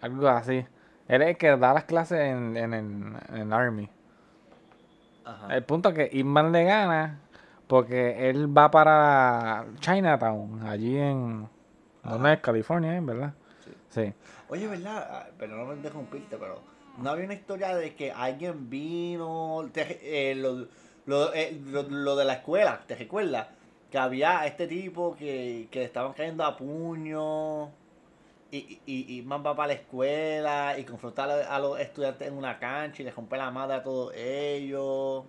algo 0.00 0.28
así. 0.28 0.64
Él 1.08 1.22
es 1.22 1.28
el 1.30 1.36
que 1.36 1.56
da 1.56 1.74
las 1.74 1.84
clases 1.84 2.20
en, 2.20 2.56
en, 2.56 2.72
el- 2.74 3.36
en 3.38 3.52
Army. 3.52 3.88
Ajá. 5.24 5.54
El 5.54 5.64
punto 5.64 5.90
es 5.90 5.94
que 5.94 6.10
Isman 6.16 6.52
le 6.52 6.64
gana 6.64 7.20
porque 7.66 8.28
él 8.30 8.56
va 8.56 8.70
para 8.70 9.64
Chinatown, 9.80 10.66
allí 10.66 10.96
en... 10.98 11.48
¿Dónde 12.02 12.32
es? 12.32 12.40
California, 12.40 12.96
¿eh? 12.96 13.00
¿verdad? 13.02 13.34
Sí. 13.64 13.70
Sí. 13.90 14.14
Oye, 14.48 14.66
¿verdad? 14.66 15.06
Ah, 15.10 15.26
Perdóname 15.38 15.74
interrumpirte, 15.74 16.36
pero 16.38 16.60
no 16.98 17.10
había 17.10 17.26
una 17.26 17.34
historia 17.34 17.76
de 17.76 17.94
que 17.94 18.10
alguien 18.10 18.68
vino, 18.70 19.68
te- 19.72 20.30
eh, 20.30 20.34
lo, 20.34 20.66
lo, 21.10 21.34
eh, 21.34 21.60
lo- 21.66 21.82
lo 21.82 22.16
de 22.16 22.24
la 22.24 22.34
escuela, 22.34 22.80
¿te 22.86 22.94
recuerdas? 22.94 23.48
Que 23.90 23.98
había 23.98 24.46
este 24.46 24.66
tipo 24.66 25.16
que, 25.16 25.68
que 25.70 25.80
le 25.80 25.84
estaban 25.84 26.12
cayendo 26.12 26.44
a 26.44 26.56
puño 26.56 27.66
y, 28.52 28.80
y, 28.86 29.16
y, 29.18 29.22
man 29.22 29.42
va 29.44 29.54
para 29.54 29.68
la 29.68 29.74
escuela 29.74 30.78
y 30.78 30.84
confronta 30.84 31.24
a, 31.54 31.58
los- 31.58 31.78
estudiantes 31.78 32.26
en 32.28 32.34
una 32.34 32.58
cancha 32.58 33.02
y 33.02 33.04
les 33.04 33.14
rompe 33.14 33.36
la 33.36 33.50
madre 33.50 33.76
a 33.76 33.82
todos 33.82 34.12
ellos. 34.14 35.24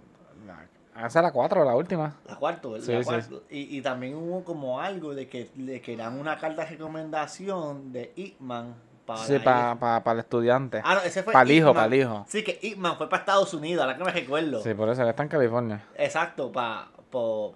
La- 0.47 0.67
Esa 1.07 1.19
es 1.19 1.23
la 1.23 1.31
4, 1.31 1.63
la 1.65 1.75
última. 1.75 2.15
La 2.27 2.35
cuarto. 2.35 2.79
Sí, 2.81 2.91
La 2.91 2.99
sí. 2.99 3.05
cuarto. 3.05 3.43
Y, 3.49 3.77
y 3.77 3.81
también 3.81 4.15
hubo 4.15 4.43
como 4.43 4.79
algo 4.79 5.13
de 5.15 5.27
que 5.27 5.49
le 5.57 5.81
querían 5.81 6.19
una 6.19 6.37
carta 6.37 6.63
de 6.63 6.69
recomendación 6.71 7.91
de 7.91 8.11
Hitman 8.15 8.75
para 9.13 9.25
Sí, 9.25 9.33
la 9.33 9.39
hija. 9.39 9.79
para 9.79 10.11
el 10.13 10.19
estudiante. 10.19 10.81
Ah, 10.83 10.95
no, 10.95 11.01
ese 11.01 11.23
fue 11.23 11.33
Para 11.33 11.43
el 11.43 11.51
hijo, 11.51 11.73
para 11.73 11.85
el 11.87 11.93
hijo. 11.95 12.25
Sí, 12.27 12.43
que 12.43 12.53
Hitman 12.61 12.97
fue 12.97 13.09
para 13.09 13.21
Estados 13.21 13.53
Unidos, 13.53 13.83
ahora 13.83 13.97
que 13.97 14.03
me 14.03 14.11
recuerdo. 14.11 14.61
Sí, 14.61 14.73
por 14.73 14.89
eso 14.89 15.01
él 15.03 15.09
está 15.09 15.23
en 15.23 15.29
California. 15.29 15.83
Exacto, 15.95 16.51
para 16.51 16.87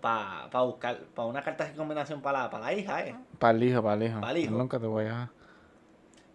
pa, 0.02 0.48
pa 0.52 0.62
buscar, 0.64 0.98
para 1.16 1.28
una 1.28 1.42
carta 1.42 1.64
de 1.64 1.72
recomendación 1.72 2.22
para 2.22 2.44
la, 2.44 2.50
para 2.50 2.66
la 2.66 2.74
hija, 2.74 3.06
¿eh? 3.06 3.16
Para 3.40 3.58
el 3.58 3.64
hijo, 3.64 3.82
para 3.82 3.96
el 3.96 4.04
hijo. 4.04 4.20
Para 4.20 4.32
el 4.32 4.38
hijo. 4.40 4.52
Nunca 4.52 4.80
te 4.80 4.88
voy 4.88 5.06
a... 5.06 5.30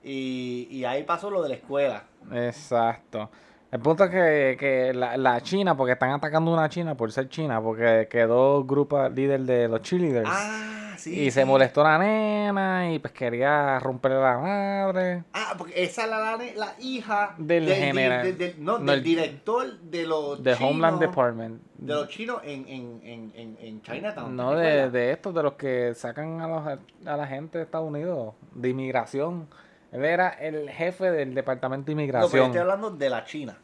Y, 0.02 0.66
y 0.70 0.84
ahí 0.86 1.02
pasó 1.04 1.30
lo 1.30 1.42
de 1.42 1.50
la 1.50 1.54
escuela. 1.56 2.04
Exacto. 2.32 3.30
El 3.72 3.78
punto 3.80 4.04
es 4.04 4.10
que, 4.10 4.56
que 4.58 4.92
la, 4.92 5.16
la 5.16 5.40
China, 5.42 5.76
porque 5.76 5.92
están 5.92 6.10
atacando 6.10 6.52
una 6.52 6.68
China 6.68 6.96
por 6.96 7.12
ser 7.12 7.28
China, 7.28 7.60
porque 7.62 8.08
quedó 8.10 8.64
grupo 8.64 9.08
líder 9.08 9.42
de 9.42 9.68
los 9.68 9.80
cheerleaders. 9.82 10.28
Ah, 10.28 10.94
sí. 10.96 11.20
y 11.20 11.30
se 11.30 11.44
molestó 11.44 11.84
la 11.84 11.96
nena 11.96 12.92
y 12.92 12.98
pues 12.98 13.12
quería 13.12 13.78
romperle 13.78 14.20
la 14.20 14.38
madre. 14.38 15.22
Ah, 15.32 15.54
porque 15.56 15.84
esa 15.84 16.02
es 16.02 16.10
la, 16.10 16.18
la, 16.18 16.36
la 16.56 16.74
hija 16.80 17.34
Del 17.38 17.68
general. 17.72 18.24
del- 18.24 18.38
del- 18.38 18.54
no, 18.64 18.80
No, 18.80 18.90
del 18.90 18.98
el- 18.98 19.04
director 19.04 19.78
de 19.78 20.04
los 20.04 20.42
De 20.42 20.54
chinos, 20.56 20.70
Homeland 20.72 20.98
Department. 20.98 21.62
De 21.78 21.94
los 21.94 22.08
chinos 22.08 22.40
en, 22.42 22.66
en, 22.66 23.00
en, 23.36 23.56
en, 23.60 23.82
Chinatown. 23.82 24.34
No, 24.34 24.50
¿te 24.50 24.62
de, 24.62 24.90
de 24.90 25.12
estos, 25.12 25.32
de 25.32 25.42
los 25.44 25.52
que 25.54 25.94
sacan 25.94 26.40
a, 26.40 26.48
los, 26.48 26.66
a 27.06 27.16
la 27.16 27.26
gente 27.28 27.58
de 27.58 27.64
Estados 27.64 27.86
Unidos, 27.88 28.34
de 28.52 28.68
inmigración. 28.68 29.46
Él 29.92 30.04
era 30.04 30.28
el 30.30 30.70
jefe 30.70 31.11
del 31.11 31.35
departamento 31.35 31.87
de 31.87 31.94
No, 31.94 31.97
pero 31.97 32.02
inmigración. 32.02 32.44
estoy 32.47 32.61
hablando 32.61 32.90
de 32.90 33.11
la 33.11 33.25
China. 33.25 33.59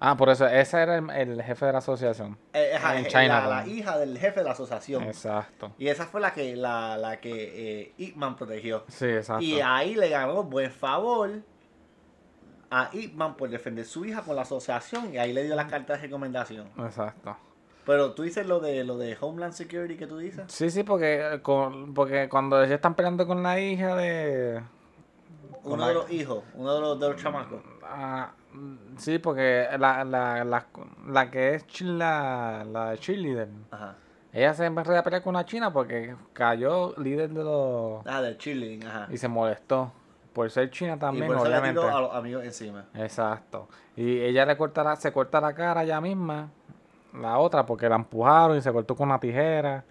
Ah, 0.00 0.16
por 0.16 0.28
eso, 0.28 0.46
ese 0.46 0.80
era 0.80 0.96
el, 0.98 1.10
el 1.10 1.42
jefe 1.42 1.66
de 1.66 1.72
la 1.72 1.78
asociación. 1.78 2.38
Eh, 2.52 2.72
En 2.76 3.04
eh, 3.04 3.08
Chinatown. 3.08 3.28
la, 3.50 3.62
la 3.62 3.66
hija 3.66 3.98
del 3.98 4.16
jefe 4.16 4.40
de 4.40 4.44
la 4.44 4.52
asociación. 4.52 5.02
Exacto. 5.04 5.72
Y 5.76 5.88
esa 5.88 6.06
fue 6.06 6.20
la 6.20 6.32
que 6.32 6.54
la, 6.54 6.96
la 6.96 7.20
que 7.20 7.80
eh, 7.80 7.94
Ip 7.98 8.14
Man 8.16 8.36
protegió. 8.36 8.84
Sí, 8.88 9.06
exacto. 9.06 9.42
Y 9.42 9.60
ahí 9.60 9.94
le 9.96 10.08
ganó 10.08 10.44
buen 10.44 10.70
favor 10.70 11.30
a 12.70 12.90
Ip 12.92 13.14
Man 13.14 13.36
por 13.36 13.48
defender 13.50 13.84
su 13.86 14.04
hija 14.04 14.22
con 14.22 14.36
la 14.36 14.42
asociación 14.42 15.12
y 15.14 15.18
ahí 15.18 15.32
le 15.32 15.42
dio 15.44 15.56
la 15.56 15.66
carta 15.66 15.94
de 15.94 16.00
recomendación. 16.02 16.68
Exacto. 16.78 17.36
Pero 17.84 18.12
tú 18.12 18.22
dices 18.22 18.46
lo 18.46 18.60
de 18.60 18.84
lo 18.84 18.98
de 18.98 19.16
Homeland 19.20 19.54
Security 19.54 19.96
que 19.96 20.06
tú 20.06 20.18
dices. 20.18 20.44
Sí, 20.48 20.70
sí, 20.70 20.82
porque, 20.84 21.40
porque 21.94 22.28
cuando 22.28 22.60
ellos 22.62 22.74
están 22.74 22.94
peleando 22.94 23.26
con 23.26 23.42
la 23.42 23.58
hija 23.58 23.96
de... 23.96 24.60
Uno 25.74 25.82
la- 25.82 25.88
de 25.88 25.94
los 25.94 26.10
hijos, 26.10 26.42
uno 26.54 26.74
de 26.74 26.80
los, 26.80 27.00
de 27.00 27.08
los 27.08 27.16
chamacos. 27.22 27.60
Ah, 27.82 28.30
mm, 28.52 28.96
sí, 28.96 29.18
porque 29.18 29.66
la, 29.78 30.04
la, 30.04 30.44
la, 30.44 30.66
la 31.06 31.30
que 31.30 31.54
es 31.54 31.80
la, 31.80 32.64
la 32.70 32.96
cheerleader, 32.96 33.48
Ajá. 33.70 33.94
ella 34.32 34.54
se 34.54 34.66
empezó 34.66 34.96
a 34.96 35.02
pelear 35.02 35.22
con 35.22 35.34
una 35.34 35.44
china 35.44 35.72
porque 35.72 36.14
cayó 36.32 36.94
líder 36.98 37.30
de 37.30 37.44
los... 37.44 38.06
Ah, 38.06 38.20
del 38.20 38.36
cheerleading, 38.38 38.84
ajá. 38.86 39.08
Y 39.10 39.16
se 39.16 39.28
molestó. 39.28 39.92
Por 40.32 40.48
ser 40.50 40.70
china 40.70 40.94
Y 40.94 40.98
también, 40.98 41.26
por 41.26 41.36
eso 41.36 41.44
le 41.46 41.50
obviamente. 41.50 41.80
tiró 41.80 41.96
a 41.96 42.00
los 42.00 42.14
amigos 42.14 42.44
encima. 42.44 42.84
Exacto. 42.94 43.66
Y 43.96 44.20
ella 44.20 44.46
le 44.46 44.56
corta 44.56 44.84
la, 44.84 44.94
se 44.94 45.12
corta 45.12 45.40
la 45.40 45.52
cara 45.52 45.82
ella 45.82 46.00
misma, 46.00 46.48
la 47.14 47.38
otra, 47.38 47.66
porque 47.66 47.88
la 47.88 47.96
empujaron 47.96 48.56
y 48.56 48.60
se 48.60 48.70
cortó 48.72 48.94
con 48.94 49.08
una 49.08 49.18
tijera. 49.18 49.82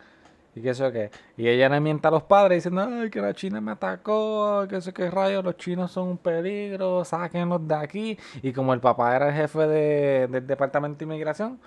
Y 0.58 0.62
qué 0.62 0.74
sé 0.74 0.84
yo 0.84 0.92
qué. 0.92 1.12
Y 1.38 1.48
ella 1.48 1.70
le 1.70 1.80
mienta 1.80 2.08
a 2.08 2.12
los 2.12 2.24
padres 2.24 2.58
diciendo, 2.64 2.82
ay, 2.90 3.10
que 3.12 3.22
la 3.22 3.34
china 3.34 3.62
me 3.62 3.74
atacó, 3.74 4.66
que 4.68 4.82
sé 4.82 4.92
qué 4.92 5.12
rayos, 5.12 5.44
los 5.44 5.56
chinos 5.58 5.92
son 5.92 6.08
un 6.08 6.18
peligro, 6.18 7.06
sáquenlos 7.06 7.68
de 7.68 7.76
aquí. 7.76 8.18
Y 8.42 8.52
como 8.54 8.74
el 8.74 8.80
papá 8.80 9.16
era 9.16 9.28
el 9.30 9.36
jefe 9.36 9.60
de- 9.68 10.28
del 10.28 10.48
departamento 10.48 10.98
de 11.00 11.06
inmigración, 11.06 11.60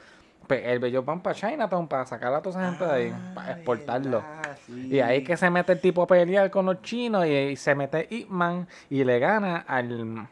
pues 0.49 0.63
el 0.65 0.81
bello 0.81 1.05
van 1.05 1.21
para 1.23 1.37
Chinatown 1.37 1.87
para 1.87 2.05
sacar 2.07 2.35
a 2.35 2.43
toda 2.43 2.59
esa 2.61 2.69
gente 2.71 2.85
de 2.85 2.91
ahí, 2.93 3.15
para 3.35 3.49
Ah, 3.49 3.53
exportarlo. 3.53 4.23
verdad, 4.23 4.59
sí. 4.67 4.89
Y 4.91 4.99
ahí 5.01 5.23
que 5.23 5.37
se 5.37 5.49
mete 5.51 5.73
el 5.75 5.81
tipo 5.81 6.03
a 6.03 6.07
pelear 6.09 6.51
con 6.51 6.67
los 6.67 6.83
chinos 6.83 7.25
y, 7.27 7.31
y 7.31 7.57
se 7.57 7.75
mete 7.77 8.09
Ip-Man 8.11 8.67
y 8.89 9.05
le 9.05 9.21
gana 9.21 9.59
al, 9.69 10.27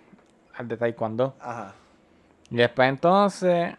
al 0.57 0.67
de 0.69 0.77
Taekwondo. 0.77 1.37
Ajá. 1.41 1.75
Y 2.51 2.57
después 2.57 2.89
entonces 2.89 3.75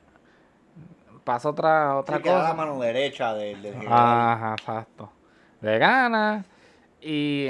pasa 1.29 1.50
otra, 1.50 1.95
otra 1.98 2.17
Sí, 2.17 2.24
que 2.24 2.29
era 2.29 2.38
la 2.39 2.43
cosa. 2.45 2.55
mano 2.55 2.79
derecha 2.81 3.33
del, 3.36 3.62
del. 3.62 3.75
Ajá, 3.88 4.55
exacto. 4.57 5.12
Le 5.62 5.77
gana 5.77 6.43
y, 7.01 7.48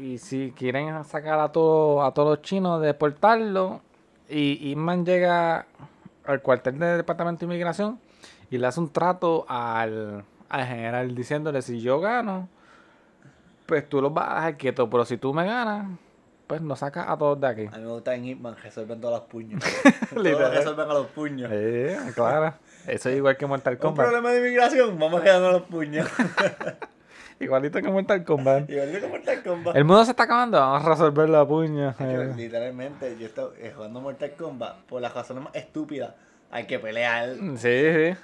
y 0.00 0.18
si 0.18 0.52
quieren 0.56 1.02
sacar 1.04 1.40
a, 1.40 1.50
todo, 1.50 2.04
a 2.04 2.14
todos 2.14 2.28
los 2.38 2.42
chinos, 2.42 2.80
deportarlo 2.80 3.80
y 4.28 4.70
Ip-Man 4.70 5.04
llega 5.04 5.66
al 6.24 6.40
cuartel 6.42 6.78
del 6.78 6.98
departamento 6.98 7.40
de 7.40 7.46
inmigración 7.46 7.98
y 8.50 8.58
le 8.58 8.66
hace 8.68 8.78
un 8.78 8.90
trato 8.90 9.44
al, 9.48 10.24
al 10.48 10.64
general 10.66 11.14
diciéndole 11.14 11.62
si 11.62 11.80
yo 11.80 11.98
gano, 12.00 12.48
pues 13.66 13.88
tú 13.88 14.00
los 14.00 14.14
vas 14.14 14.28
a 14.30 14.34
dejar 14.36 14.56
quietos, 14.56 14.88
pero 14.90 15.04
si 15.04 15.16
tú 15.16 15.34
me 15.34 15.44
ganas, 15.44 15.86
pues 16.46 16.60
nos 16.62 16.78
sacas 16.78 17.06
a 17.08 17.16
todos 17.16 17.40
de 17.40 17.46
aquí. 17.46 17.66
A 17.72 17.76
mí 17.78 17.84
me 17.84 17.90
gusta 17.90 18.14
en 18.14 18.24
Hitman, 18.24 18.56
resuelven 18.62 19.00
todos 19.00 19.14
los 19.20 19.28
puños. 19.28 19.62
todos 20.14 20.54
resuelven 20.54 20.90
a 20.90 20.94
los 20.94 21.06
puños. 21.08 21.50
Eh, 21.52 21.98
claro. 22.14 22.54
Eso 22.86 23.08
es 23.08 23.16
igual 23.16 23.36
que 23.36 23.46
Mortal 23.46 23.74
Un 23.74 23.80
Kombat. 23.80 24.06
problema 24.06 24.30
de 24.30 24.38
inmigración, 24.38 24.98
vamos 24.98 25.20
quedando 25.22 25.50
los 25.52 25.62
puños. 25.62 26.08
Igualito 27.38 27.82
que 27.82 27.88
Mortal 27.90 28.24
Kombat. 28.24 28.70
Igual 28.70 29.00
que 29.00 29.06
Mortal 29.08 29.42
Kombat. 29.42 29.76
El 29.76 29.84
mundo 29.84 30.04
se 30.04 30.12
está 30.12 30.22
acabando, 30.22 30.58
vamos 30.58 30.86
a 30.86 30.88
resolverlo 30.90 31.38
a 31.38 31.46
puño. 31.46 31.94
Yo, 31.98 32.06
Eh, 32.22 32.32
Literalmente, 32.34 33.16
yo 33.18 33.26
estoy 33.26 33.50
eh, 33.58 33.72
jugando 33.74 34.00
Mortal 34.00 34.32
Kombat 34.38 34.76
por 34.84 35.02
las 35.02 35.12
razones 35.12 35.44
más 35.44 35.54
estúpidas. 35.54 36.14
Hay 36.50 36.64
que 36.66 36.78
pelear. 36.78 37.34
Sí, 37.56 37.92
sí. 37.92 38.16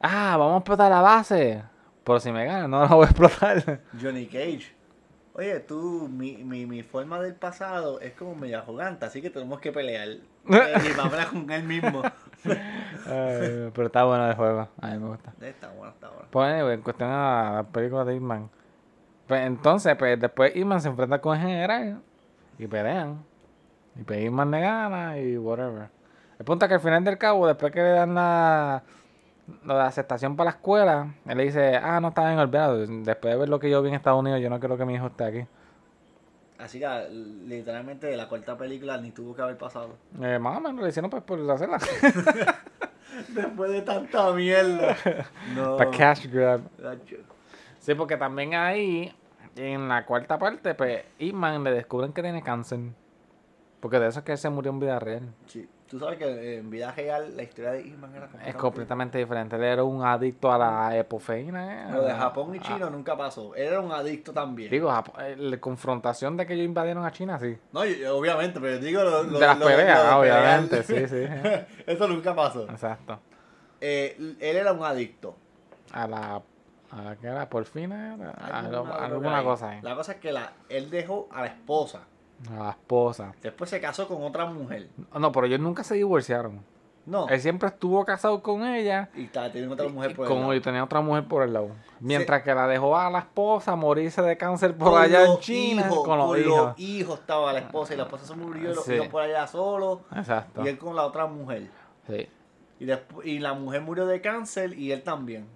Ah, 0.00 0.36
vamos 0.38 0.54
a 0.54 0.58
explotar 0.58 0.90
la 0.90 1.00
base. 1.02 1.62
Pero 2.04 2.20
si 2.20 2.32
me 2.32 2.44
ganan, 2.46 2.70
no 2.70 2.80
la 2.80 2.86
voy 2.94 3.06
a 3.06 3.10
explotar. 3.10 3.80
Johnny 4.00 4.26
Cage. 4.26 4.74
Oye, 5.36 5.58
tú, 5.58 6.08
mi, 6.08 6.36
mi, 6.44 6.64
mi 6.64 6.84
forma 6.84 7.20
del 7.20 7.34
pasado 7.34 7.98
es 7.98 8.12
como 8.12 8.36
medio 8.36 8.58
arrogante, 8.58 9.04
así 9.04 9.20
que 9.20 9.30
tenemos 9.30 9.60
que 9.60 9.72
pelear. 9.72 10.08
Eh, 10.46 10.74
y 10.84 10.94
vamos 10.94 11.14
a 11.14 11.22
hablar 11.22 11.28
con 11.28 11.50
él 11.50 11.62
mismo. 11.64 12.02
Ay, 12.44 13.70
pero 13.74 13.86
está 13.86 14.04
bueno 14.04 14.28
el 14.28 14.34
juego. 14.34 14.68
A 14.78 14.88
mí 14.88 14.98
me 14.98 15.08
gusta. 15.08 15.32
Está 15.40 15.70
bueno, 15.70 15.94
está 15.94 16.10
bueno. 16.10 16.26
Pues, 16.30 16.52
anyway, 16.52 16.74
en 16.74 16.82
cuestión 16.82 17.08
a 17.10 17.52
la 17.54 17.62
película 17.62 18.04
de 18.04 18.12
Hitman. 18.12 18.50
Pues 19.26 19.40
entonces, 19.46 19.96
pues 19.96 20.20
después 20.20 20.52
Hitman 20.52 20.82
se 20.82 20.88
enfrenta 20.88 21.18
con 21.22 21.34
el 21.34 21.42
general 21.42 22.02
y 22.58 22.66
pelean. 22.66 23.24
Y 23.96 24.02
pues 24.02 24.20
Hitman 24.20 24.50
le 24.50 24.60
gana 24.60 25.18
y 25.18 25.38
whatever. 25.38 25.88
El 26.38 26.44
punto 26.44 26.66
es 26.66 26.68
que 26.68 26.74
al 26.74 26.80
final 26.80 27.02
del 27.04 27.16
cabo, 27.16 27.46
después 27.46 27.72
que 27.72 27.80
le 27.80 27.90
dan 27.90 28.14
la, 28.14 28.82
la 29.64 29.86
aceptación 29.86 30.36
para 30.36 30.50
la 30.50 30.56
escuela, 30.56 31.14
él 31.26 31.38
le 31.38 31.44
dice, 31.44 31.76
ah, 31.76 32.00
no 32.00 32.08
está 32.08 32.26
bien 32.26 32.38
olvidado. 32.38 32.78
Después 32.86 33.34
de 33.34 33.38
ver 33.38 33.48
lo 33.48 33.58
que 33.58 33.70
yo 33.70 33.82
vi 33.82 33.88
en 33.88 33.94
Estados 33.94 34.20
Unidos, 34.20 34.40
yo 34.40 34.50
no 34.50 34.58
quiero 34.58 34.76
que 34.76 34.84
mi 34.84 34.94
hijo 34.94 35.06
esté 35.06 35.24
aquí. 35.24 35.46
Así 36.58 36.78
que 36.78 37.08
literalmente 37.10 38.16
la 38.16 38.28
cuarta 38.28 38.56
película 38.56 38.96
ni 38.98 39.10
tuvo 39.10 39.34
que 39.34 39.42
haber 39.42 39.58
pasado. 39.58 39.96
Eh, 40.22 40.38
más 40.38 40.56
o 40.56 40.60
menos 40.60 40.82
le 40.82 40.88
hicieron 40.88 41.10
pues 41.10 41.22
por 41.22 41.38
hacerla. 41.50 41.78
Después 43.28 43.70
de 43.70 43.82
tanta 43.82 44.32
mierda. 44.32 44.96
No. 45.54 45.76
Para 45.76 45.90
cash 45.90 46.26
grab. 46.26 46.62
Sí, 47.78 47.94
porque 47.94 48.16
también 48.16 48.54
ahí, 48.54 49.14
en 49.56 49.88
la 49.88 50.06
cuarta 50.06 50.38
parte, 50.38 50.74
pues, 50.74 51.04
Iman 51.18 51.62
le 51.62 51.70
descubren 51.70 52.12
que 52.12 52.22
tiene 52.22 52.42
cáncer. 52.42 52.80
Porque 53.84 53.98
de 54.00 54.06
eso 54.08 54.20
es 54.20 54.24
que 54.24 54.32
él 54.32 54.38
se 54.38 54.48
murió 54.48 54.70
en 54.72 54.80
vida 54.80 54.98
real. 54.98 55.34
Sí. 55.46 55.68
Tú 55.90 55.98
sabes 56.00 56.16
que 56.16 56.24
eh, 56.24 56.56
en 56.60 56.70
vida 56.70 56.90
real 56.90 57.36
la 57.36 57.42
historia 57.42 57.72
de 57.72 57.82
Isman 57.86 58.14
era 58.16 58.30
Es 58.46 58.54
completamente 58.54 59.18
diferente. 59.18 59.56
Él 59.56 59.62
era 59.64 59.84
un 59.84 60.02
adicto 60.02 60.50
a 60.50 60.56
la 60.56 60.96
epofeína. 60.96 61.90
¿eh? 61.90 61.92
Lo 61.92 62.02
de 62.02 62.14
Japón 62.14 62.54
y 62.54 62.60
China 62.60 62.88
nunca 62.88 63.14
pasó. 63.14 63.54
Él 63.54 63.64
era 63.68 63.80
un 63.80 63.92
adicto 63.92 64.32
también. 64.32 64.70
Digo, 64.70 64.90
eh, 65.20 65.36
la 65.38 65.60
confrontación 65.60 66.34
de 66.38 66.46
que 66.46 66.54
ellos 66.54 66.64
invadieron 66.64 67.04
a 67.04 67.12
China, 67.12 67.38
sí. 67.38 67.58
No, 67.72 67.84
yo- 67.84 68.16
obviamente, 68.16 68.58
pero 68.58 68.76
yo 68.78 68.86
digo 68.86 69.02
lo, 69.04 69.22
lo- 69.24 69.38
de 69.38 69.46
las 69.46 69.58
lo- 69.58 69.66
peleas, 69.66 70.02
de 70.02 70.14
obviamente, 70.14 70.82
sí, 70.82 71.06
sí. 71.06 71.26
Eso 71.86 72.08
nunca 72.08 72.34
pasó. 72.34 72.62
Exacto. 72.70 73.20
Eh, 73.82 74.16
él 74.40 74.56
era 74.56 74.72
un 74.72 74.82
adicto. 74.82 75.36
A 75.92 76.06
la. 76.08 76.40
¿A 76.90 77.02
la 77.02 77.16
que 77.16 77.26
era? 77.26 77.50
¿Por 77.50 77.66
fin? 77.66 77.92
era? 77.92 78.30
A 78.30 78.60
Alguna 78.60 78.94
alguna 78.94 79.42
cosa 79.44 79.68
ahí. 79.72 79.82
La 79.82 79.94
cosa 79.94 80.12
es 80.12 80.18
que 80.20 80.32
la, 80.32 80.54
él 80.70 80.88
dejó 80.88 81.28
a 81.30 81.42
la 81.42 81.48
esposa. 81.48 82.00
A 82.50 82.62
la 82.64 82.70
esposa. 82.70 83.32
Después 83.42 83.70
se 83.70 83.80
casó 83.80 84.06
con 84.08 84.22
otra 84.22 84.44
mujer. 84.46 84.88
No, 85.18 85.32
pero 85.32 85.46
ellos 85.46 85.60
nunca 85.60 85.82
se 85.84 85.94
divorciaron. 85.94 86.60
No. 87.06 87.28
Él 87.28 87.38
siempre 87.40 87.68
estuvo 87.68 88.02
casado 88.04 88.42
con 88.42 88.64
ella. 88.64 89.10
Y 89.14 89.24
estaba 89.24 89.50
teniendo 89.52 89.74
otra 89.74 89.88
mujer 89.88 90.14
por 90.14 90.24
el 90.24 90.28
como 90.28 90.40
lado. 90.42 90.54
y 90.54 90.60
tenía 90.60 90.82
otra 90.82 91.00
mujer 91.02 91.24
por 91.28 91.42
el 91.42 91.52
lado. 91.52 91.68
Mientras 92.00 92.42
que 92.42 92.54
la 92.54 92.66
dejó 92.66 92.96
a 92.96 93.10
la 93.10 93.18
esposa 93.18 93.76
morirse 93.76 94.22
de 94.22 94.36
cáncer 94.38 94.74
por 94.74 94.90
Con 94.92 95.02
allá 95.02 95.26
en 95.26 95.38
China 95.38 95.82
hijos, 95.86 96.02
con 96.04 96.16
los 96.18 96.26
con 96.28 96.40
hijos. 96.40 96.56
los 96.68 96.78
hijos 96.80 97.20
estaba 97.20 97.52
la 97.52 97.58
esposa 97.58 97.92
y 97.92 97.96
la 97.98 98.04
esposa 98.04 98.26
se 98.26 98.34
murió 98.34 98.70
y 98.70 98.74
los 98.74 98.84
Sí. 98.84 98.94
hijos 98.94 99.08
por 99.08 99.20
allá 99.22 99.46
solos. 99.46 100.00
Exacto. 100.16 100.64
Y 100.64 100.68
él 100.68 100.78
con 100.78 100.96
la 100.96 101.04
otra 101.04 101.26
mujer. 101.26 101.68
Sí. 102.08 102.26
Y, 102.80 102.84
después, 102.86 103.26
y 103.26 103.38
la 103.38 103.52
mujer 103.52 103.82
murió 103.82 104.06
de 104.06 104.20
cáncer 104.22 104.72
y 104.72 104.90
él 104.92 105.02
también. 105.02 105.46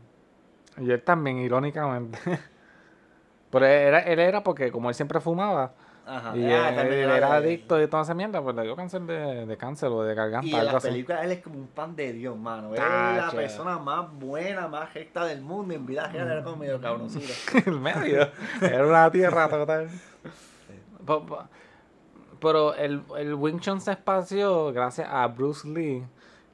Y 0.76 0.90
él 0.90 1.02
también, 1.02 1.38
irónicamente. 1.38 2.18
Pero 3.50 3.64
él 3.64 3.73
era, 3.73 4.00
él 4.00 4.18
era 4.18 4.42
porque 4.44 4.70
como 4.70 4.90
él 4.90 4.94
siempre 4.94 5.18
fumaba 5.20 5.73
Ajá. 6.09 6.37
y 6.37 6.45
Ah, 6.50 6.71
él, 6.71 6.93
él 6.93 7.11
era 7.11 7.29
de- 7.41 7.47
adicto 7.49 7.83
y 7.83 7.87
toda 7.87 8.03
esa 8.03 8.15
mierda, 8.15 8.41
pues 8.43 8.57
le 8.57 8.62
dio 8.62 8.75
cáncer 8.75 9.03
de, 9.03 9.45
de 9.47 9.57
cáncer 9.59 9.91
o 9.91 10.03
de 10.03 10.15
garganta, 10.15 10.47
Y 10.47 10.50
en 10.55 10.57
algo 10.61 10.73
la 10.73 10.79
así. 10.79 10.88
película 10.88 11.23
él 11.25 11.33
es 11.33 11.43
como 11.43 11.59
un 11.59 11.67
pan 11.69 11.95
de 11.95 12.12
Dios, 12.12 12.37
mano. 12.38 12.69
Él 12.75 12.81
es 12.83 13.17
la 13.25 13.31
persona 13.31 13.79
más 13.79 14.11
buena, 14.15 14.69
más 14.69 14.93
recta 14.95 15.25
del 15.27 15.43
mundo. 15.43 15.75
En 15.75 15.85
vida 15.87 16.09
real 16.09 16.31
era 16.31 16.43
como 16.43 16.57
medio 16.57 16.81
cabroncito. 16.81 17.33
el 17.67 17.79
medio. 17.79 18.29
Era 18.62 18.87
una 18.87 19.11
tierra 19.11 19.49
total. 19.49 19.88
Pero 22.41 22.75
el, 22.75 23.03
el 23.19 23.35
Wing 23.35 23.59
Chun 23.61 23.81
se 23.81 23.93
espació 23.93 24.73
gracias 24.73 25.09
a 25.11 25.27
Bruce 25.27 25.67
Lee, 25.67 26.05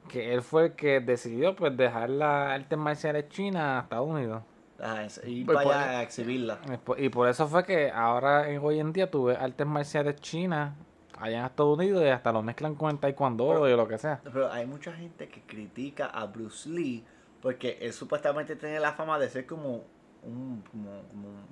que 0.09 0.33
él 0.33 0.41
fue 0.41 0.65
el 0.65 0.71
que 0.73 0.99
decidió 0.99 1.55
pues 1.55 1.75
dejar 1.77 2.09
la 2.09 2.53
artes 2.53 2.77
marciales 2.77 3.29
china 3.29 3.77
a 3.77 3.81
Estados 3.83 4.07
Unidos. 4.07 4.41
Ajá, 4.79 5.07
ir 5.25 5.45
para 5.45 5.99
a 5.99 6.03
exhibirla. 6.03 6.59
Y 6.97 7.09
por- 7.09 7.27
eso 7.29 7.47
fue 7.47 7.63
que 7.63 7.89
ahora 7.91 8.45
hoy 8.61 8.79
en 8.79 8.91
día 8.91 9.09
tuve 9.09 9.35
artes 9.35 9.65
marciales 9.65 10.15
chinas 10.21 10.73
allá 11.17 11.39
en 11.39 11.45
Estados 11.45 11.77
Unidos 11.77 12.03
y 12.03 12.09
hasta 12.09 12.31
lo 12.33 12.41
mezclan 12.41 12.75
con 12.75 12.91
el 12.91 12.99
taekwondo 12.99 13.47
Pero- 13.47 13.69
y 13.69 13.75
lo 13.75 13.87
que 13.87 13.97
sea. 13.97 14.19
Pero 14.23 14.51
hay 14.51 14.65
mucha 14.65 14.91
gente 14.93 15.29
que 15.29 15.41
critica 15.43 16.07
a 16.07 16.25
Bruce 16.25 16.67
Lee 16.69 17.03
porque 17.41 17.77
él 17.81 17.93
supuestamente 17.93 18.55
tiene 18.55 18.79
la 18.79 18.93
fama 18.93 19.17
de 19.19 19.29
ser 19.29 19.45
como 19.45 19.83
un, 20.23 20.61
como, 20.71 20.89
como 21.11 21.27
un, 21.29 21.45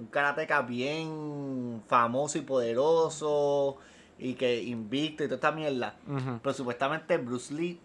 un 0.00 0.06
karateca 0.08 0.60
bien 0.62 1.82
famoso 1.86 2.36
y 2.36 2.42
poderoso 2.42 3.78
y 4.18 4.34
que 4.34 4.62
invicto 4.62 5.24
y 5.24 5.26
toda 5.28 5.36
esta 5.36 5.52
mierda. 5.52 5.94
Pero 6.42 6.52
supuestamente 6.52 7.16
Bruce 7.16 7.54
Lee 7.54 7.80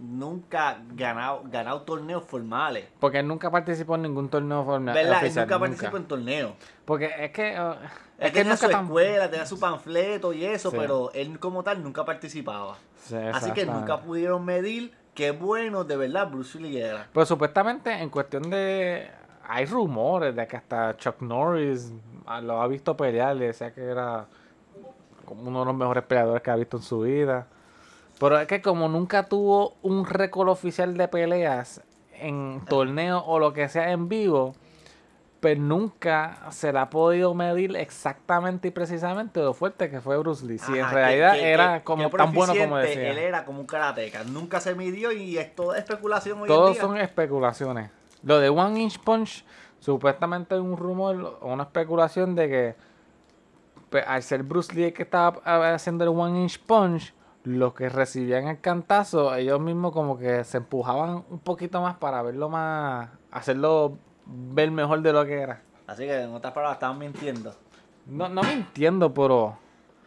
nunca 0.00 0.78
ganado, 0.94 1.42
ganado 1.44 1.82
torneos 1.82 2.24
formales. 2.24 2.86
Porque 3.00 3.18
él 3.20 3.28
nunca 3.28 3.50
participó 3.50 3.94
en 3.96 4.02
ningún 4.02 4.28
torneo 4.28 4.64
formal. 4.64 4.94
¿Verdad? 4.94 5.12
Él 5.12 5.24
oficial, 5.24 5.44
nunca 5.46 5.54
nunca. 5.54 5.68
participó 5.70 5.96
en 5.96 6.04
torneos. 6.04 6.52
Porque 6.84 7.10
es 7.18 7.30
que. 7.32 7.58
uh, 7.60 7.72
Él 8.18 8.26
es 8.26 8.32
que 8.32 8.38
tenía 8.40 8.56
su 8.56 8.66
escuela, 8.66 9.30
tenía 9.30 9.46
su 9.46 9.58
panfleto 9.58 10.32
y 10.32 10.44
eso, 10.44 10.70
Sí. 10.70 10.76
pero 10.78 11.10
él 11.12 11.38
como 11.38 11.62
tal 11.62 11.82
nunca 11.82 12.04
participaba. 12.04 12.76
Sí, 12.96 13.16
Así 13.16 13.50
que 13.52 13.66
nunca 13.66 14.00
pudieron 14.00 14.44
medir 14.44 14.92
qué 15.14 15.32
bueno 15.32 15.84
de 15.84 15.96
verdad 15.96 16.30
Bruce 16.30 16.58
Lee 16.60 16.78
era. 16.78 17.08
Pero 17.12 17.26
supuestamente 17.26 17.90
en 17.92 18.08
cuestión 18.10 18.48
de... 18.50 19.10
Hay 19.48 19.66
rumores 19.66 20.36
de 20.36 20.46
que 20.46 20.56
hasta 20.56 20.96
Chuck 20.96 21.20
Norris 21.20 21.92
ah, 22.26 22.40
lo 22.40 22.62
ha 22.62 22.68
visto 22.68 22.96
pelear, 22.96 23.34
le 23.34 23.46
decía 23.46 23.74
que 23.74 23.82
era 23.82 24.26
como 25.24 25.42
uno 25.42 25.60
de 25.60 25.66
los 25.66 25.74
mejores 25.74 26.04
peleadores 26.04 26.42
que 26.42 26.50
ha 26.52 26.56
visto 26.56 26.76
en 26.76 26.82
su 26.84 27.00
vida. 27.00 27.46
Pero 28.18 28.38
es 28.38 28.46
que 28.46 28.62
como 28.62 28.88
nunca 28.88 29.24
tuvo 29.28 29.74
un 29.82 30.06
récord 30.06 30.48
oficial 30.48 30.96
de 30.96 31.08
peleas 31.08 31.82
en 32.20 32.60
torneos 32.68 33.22
o 33.26 33.38
lo 33.38 33.52
que 33.52 33.68
sea 33.68 33.90
en 33.90 34.08
vivo, 34.08 34.54
pues 35.40 35.58
nunca 35.58 36.38
se 36.50 36.72
le 36.72 36.78
ha 36.78 36.88
podido 36.88 37.34
medir 37.34 37.74
exactamente 37.76 38.68
y 38.68 38.70
precisamente 38.70 39.40
lo 39.40 39.54
fuerte 39.54 39.90
que 39.90 40.00
fue 40.00 40.16
Bruce 40.18 40.46
Lee. 40.46 40.58
Si 40.58 40.78
en 40.78 40.88
realidad 40.88 41.32
que- 41.32 41.40
que- 41.40 41.50
era 41.50 41.82
como 41.82 42.08
que 42.08 42.16
tan 42.16 42.32
bueno 42.32 42.52
como 42.54 42.74
proficiente, 42.76 43.08
Él 43.10 43.14
decía. 43.16 43.28
era 43.28 43.44
como 43.44 43.58
un 43.60 43.66
karateca. 43.66 44.22
Nunca 44.22 44.60
se 44.60 44.76
midió 44.76 45.10
y 45.10 45.36
es 45.38 45.52
toda 45.56 45.78
especulación 45.78 46.36
hoy 46.38 46.42
en 46.42 46.46
Todos 46.48 46.72
día. 46.74 46.80
son 46.82 46.96
especulaciones. 46.96 47.90
Lo 48.22 48.38
de 48.38 48.50
One 48.50 48.80
Inch 48.82 49.00
Punch, 49.00 49.44
supuestamente 49.80 50.54
hay 50.54 50.60
un 50.60 50.76
rumor 50.76 51.38
o 51.40 51.52
una 51.52 51.64
especulación 51.64 52.36
de 52.36 52.48
que 52.48 52.74
pues, 53.90 54.04
al 54.06 54.22
ser 54.22 54.44
Bruce 54.44 54.72
Lee 54.74 54.84
el 54.84 54.92
que 54.92 55.02
estaba 55.02 55.40
haciendo 55.74 56.04
el 56.04 56.10
One 56.10 56.40
Inch 56.40 56.60
Punch, 56.60 57.12
los 57.44 57.74
que 57.74 57.88
recibían 57.88 58.46
el 58.48 58.60
cantazo, 58.60 59.34
ellos 59.34 59.60
mismos 59.60 59.92
como 59.92 60.16
que 60.18 60.44
se 60.44 60.58
empujaban 60.58 61.24
un 61.28 61.38
poquito 61.40 61.80
más 61.80 61.96
para 61.96 62.22
verlo 62.22 62.48
más, 62.48 63.08
hacerlo 63.30 63.98
ver 64.26 64.70
mejor 64.70 65.02
de 65.02 65.12
lo 65.12 65.24
que 65.24 65.40
era. 65.40 65.62
Así 65.86 66.04
que 66.04 66.20
en 66.22 66.32
otras 66.32 66.52
palabras 66.52 66.76
estaban 66.76 66.98
mintiendo. 66.98 67.54
No, 68.06 68.28
no 68.28 68.42
me 68.42 68.52
entiendo, 68.52 69.12
pero 69.12 69.56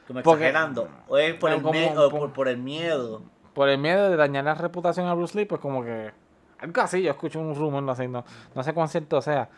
Como 0.08 0.19
exagerando. 0.19 0.88
O 1.08 1.17
es 1.17 1.34
por, 1.36 1.52
el, 1.52 1.62
como- 1.62 1.80
o 2.02 2.34
por 2.34 2.48
el 2.48 2.58
miedo. 2.58 3.21
por 3.54 3.69
el 3.69 3.78
miedo 3.78 4.10
de 4.10 4.15
dañar 4.15 4.45
la 4.45 4.54
reputación 4.56 5.08
a 5.08 5.13
Bruce 5.13 5.38
Lee, 5.38 5.45
pues 5.45 5.60
como 5.62 5.84
que 5.84 6.12
algo 6.60 6.82
así, 6.82 7.02
yo 7.04 7.12
escucho 7.12 7.39
un 7.39 7.54
rumor, 7.54 7.84
no 7.84 7.93
sé, 7.95 8.08
no, 8.08 8.24
no 8.54 8.63
sé 8.63 8.74
cuán 8.74 8.88
cierto 8.88 9.21
sea, 9.21 9.50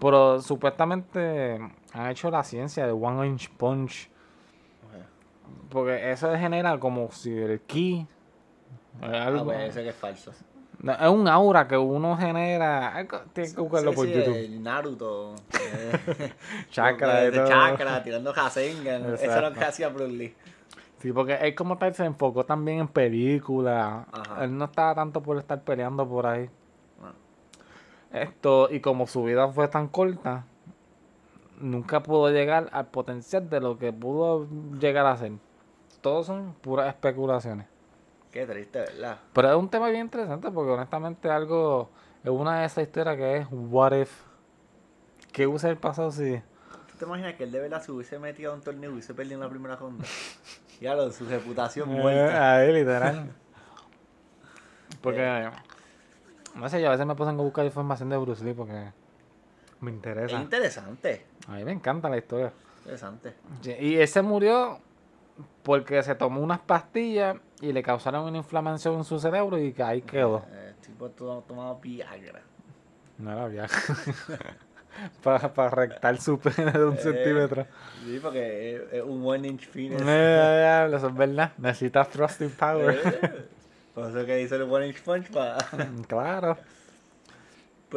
pero 0.00 0.40
supuestamente 0.40 1.58
han 1.92 2.06
hecho 2.10 2.30
la 2.30 2.42
ciencia 2.42 2.86
de 2.86 2.92
One 2.92 3.26
Inch 3.26 3.50
Punch, 3.50 4.10
porque 5.70 6.10
eso 6.12 6.30
genera 6.36 6.78
como 6.78 7.10
si 7.10 7.36
el 7.36 7.60
ki, 7.60 8.06
Ah, 9.02 9.26
algo- 9.26 9.44
pues 9.44 9.70
ese 9.70 9.82
que 9.82 9.90
es 9.90 9.94
falso. 9.96 10.32
no, 10.78 10.92
es 10.92 11.08
un 11.08 11.28
aura 11.28 11.66
que 11.68 11.76
uno 11.76 12.16
genera, 12.16 13.06
tienes 13.32 13.54
que 13.54 13.60
buscarlo 13.60 13.90
Sí, 13.90 13.96
por 13.96 14.06
sí, 14.06 14.12
YouTube, 14.14 14.36
el 14.36 14.62
Naruto. 14.62 15.34
eh, 15.60 16.32
chakra 16.70 17.14
de, 17.16 17.32
todo. 17.32 17.46
chakra, 17.48 18.02
tirando 18.02 18.32
Rasengan. 18.32 19.14
Eso 19.14 19.24
era 19.24 19.50
lo 19.50 19.52
que 19.54 19.64
hacía 19.64 19.88
Bruce 19.88 20.12
Lee. 20.12 20.34
Sí, 20.98 21.12
porque 21.12 21.34
él 21.34 21.54
como 21.54 21.76
tal 21.76 21.94
se 21.94 22.04
enfocó 22.06 22.44
también 22.44 22.78
en 22.80 22.88
películas. 22.88 24.06
Él 24.40 24.56
no 24.56 24.64
estaba 24.64 24.94
tanto 24.94 25.22
por 25.22 25.36
estar 25.36 25.60
peleando 25.60 26.08
por 26.08 26.26
ahí. 26.26 26.48
Ah. 27.02 27.12
Esto, 28.18 28.68
y 28.70 28.80
como 28.80 29.06
su 29.06 29.24
vida 29.24 29.46
fue 29.48 29.68
tan 29.68 29.88
corta, 29.88 30.46
nunca 31.58 32.02
pudo 32.02 32.30
llegar 32.30 32.68
al 32.72 32.86
potencial 32.86 33.48
de 33.48 33.60
lo 33.60 33.78
que 33.78 33.92
pudo 33.92 34.46
llegar 34.78 35.06
a 35.06 35.16
ser. 35.16 35.32
Todos 36.00 36.26
son 36.26 36.54
puras 36.60 36.88
especulaciones. 36.88 37.66
Qué 38.30 38.46
triste, 38.46 38.80
¿verdad? 38.80 39.18
Pero 39.32 39.50
es 39.50 39.56
un 39.56 39.68
tema 39.68 39.88
bien 39.88 40.02
interesante 40.02 40.50
porque 40.50 40.70
honestamente 40.70 41.30
algo, 41.30 41.90
es 42.22 42.30
una 42.30 42.60
de 42.60 42.66
esas 42.66 42.84
historias 42.86 43.16
que 43.16 43.36
es 43.38 43.46
what 43.50 43.92
if. 43.92 44.10
¿Qué 45.32 45.46
hubiese 45.46 45.70
el 45.70 45.78
pasado 45.78 46.10
si? 46.10 46.36
¿Tú 46.90 46.98
te 46.98 47.04
imaginas 47.04 47.34
que 47.34 47.44
él 47.44 47.52
de 47.52 47.60
verdad 47.60 47.82
se 47.82 47.92
hubiese 47.92 48.18
metido 48.18 48.52
a 48.52 48.54
un 48.54 48.60
torneo 48.60 48.90
y 48.90 48.92
hubiese 48.94 49.14
perdido 49.14 49.36
en 49.36 49.40
la 49.40 49.48
primera 49.48 49.76
ronda? 49.76 50.04
Ya 50.78 50.94
lo, 50.94 51.10
su 51.10 51.24
reputación 51.24 51.88
muerta. 51.88 52.62
Eh, 52.62 52.66
ahí, 52.66 52.72
literal. 52.74 53.32
Porque, 55.00 55.50
no 56.54 56.68
sé, 56.68 56.82
yo 56.82 56.88
a 56.88 56.90
veces 56.90 57.06
me 57.06 57.14
pongo 57.14 57.30
a 57.30 57.44
buscar 57.44 57.64
información 57.64 58.10
de 58.10 58.18
Bruce 58.18 58.44
Lee 58.44 58.52
porque 58.52 58.92
me 59.80 59.90
Es 59.90 59.96
interesa. 59.96 60.40
interesante. 60.40 61.26
A 61.48 61.52
mí 61.52 61.64
me 61.64 61.72
encanta 61.72 62.08
la 62.08 62.16
historia. 62.18 62.52
Interesante. 62.78 63.34
Y 63.80 63.96
ese 63.96 64.22
murió 64.22 64.78
porque 65.62 66.02
se 66.02 66.14
tomó 66.14 66.40
unas 66.40 66.60
pastillas 66.60 67.36
y 67.60 67.72
le 67.72 67.82
causaron 67.82 68.24
una 68.24 68.38
inflamación 68.38 68.94
en 68.96 69.04
su 69.04 69.18
cerebro 69.18 69.58
y 69.58 69.74
ahí 69.82 70.02
quedó. 70.02 70.44
Eh, 70.50 70.68
El 70.70 70.74
tipo 70.76 71.08
to- 71.10 71.44
tomaba 71.46 71.78
Viagra. 71.80 72.40
No 73.18 73.32
era 73.32 73.48
viaje. 73.48 73.92
para, 75.22 75.52
para 75.52 75.70
rectar 75.70 76.18
su 76.20 76.38
pene 76.38 76.70
de 76.72 76.84
un 76.84 76.94
Eh, 76.94 76.98
centímetro. 76.98 77.66
Sí, 78.04 78.18
porque 78.22 78.76
es, 78.76 78.82
es 78.94 79.02
un 79.02 79.26
one 79.26 79.48
inch 79.48 79.68
penis. 79.68 80.00
Eh, 80.04 80.90
eso 80.94 81.08
es 81.08 81.14
verdad. 81.14 81.52
Necesitas 81.58 82.08
thrusting 82.08 82.50
power. 82.50 83.00
Eh, 83.04 83.46
Por 83.94 84.10
eso 84.10 84.26
que 84.26 84.42
hizo 84.42 84.56
el 84.56 84.62
one 84.62 84.88
inch 84.88 85.02
punch 85.02 85.30
pa- 85.30 85.58
claro. 86.08 86.56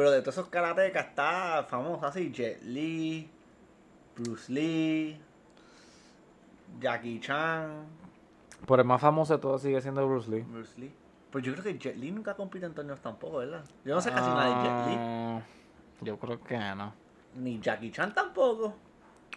Pero 0.00 0.12
de 0.12 0.22
todos 0.22 0.34
esos 0.38 0.48
karatecas 0.48 1.08
está 1.08 1.62
famoso 1.68 2.06
así, 2.06 2.32
Jet 2.32 2.62
Li, 2.62 3.30
Bruce 4.16 4.50
Lee, 4.50 5.20
Jackie 6.80 7.20
Chan, 7.20 7.84
Por 8.64 8.80
el 8.80 8.86
más 8.86 8.98
famoso 8.98 9.34
de 9.34 9.40
todos 9.42 9.60
sigue 9.60 9.78
siendo 9.82 10.08
Bruce 10.08 10.30
Lee. 10.30 10.40
Bruce 10.40 10.80
Lee. 10.80 10.90
Pues 11.30 11.44
yo 11.44 11.52
creo 11.52 11.64
que 11.64 11.78
Jet 11.78 11.96
Li 11.98 12.12
nunca 12.12 12.32
compite 12.32 12.64
en 12.64 12.72
torneos 12.72 12.98
tampoco, 13.02 13.36
¿verdad? 13.36 13.62
Yo 13.84 13.94
no 13.94 14.00
sé 14.00 14.10
casi 14.10 14.30
nada 14.30 14.46
de 14.46 14.54
Jet 14.54 14.86
Li. 14.88 14.94
Ah, 14.98 15.42
Yo 16.00 16.18
creo 16.18 16.40
que 16.44 16.56
no. 16.58 16.94
Ni 17.34 17.60
Jackie 17.60 17.90
Chan 17.90 18.14
tampoco. 18.14 18.72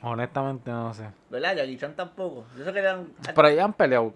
Honestamente 0.02 0.72
no 0.72 0.94
sé. 0.94 1.10
¿Verdad? 1.30 1.58
Jackie 1.58 1.78
Chan 1.78 1.94
tampoco. 1.94 2.46
Yo 2.58 2.64
sé 2.64 2.72
que 2.72 2.80
eran. 2.80 3.12
Pero 3.36 3.48
ellos 3.50 3.66
han 3.66 3.74
peleado. 3.74 4.14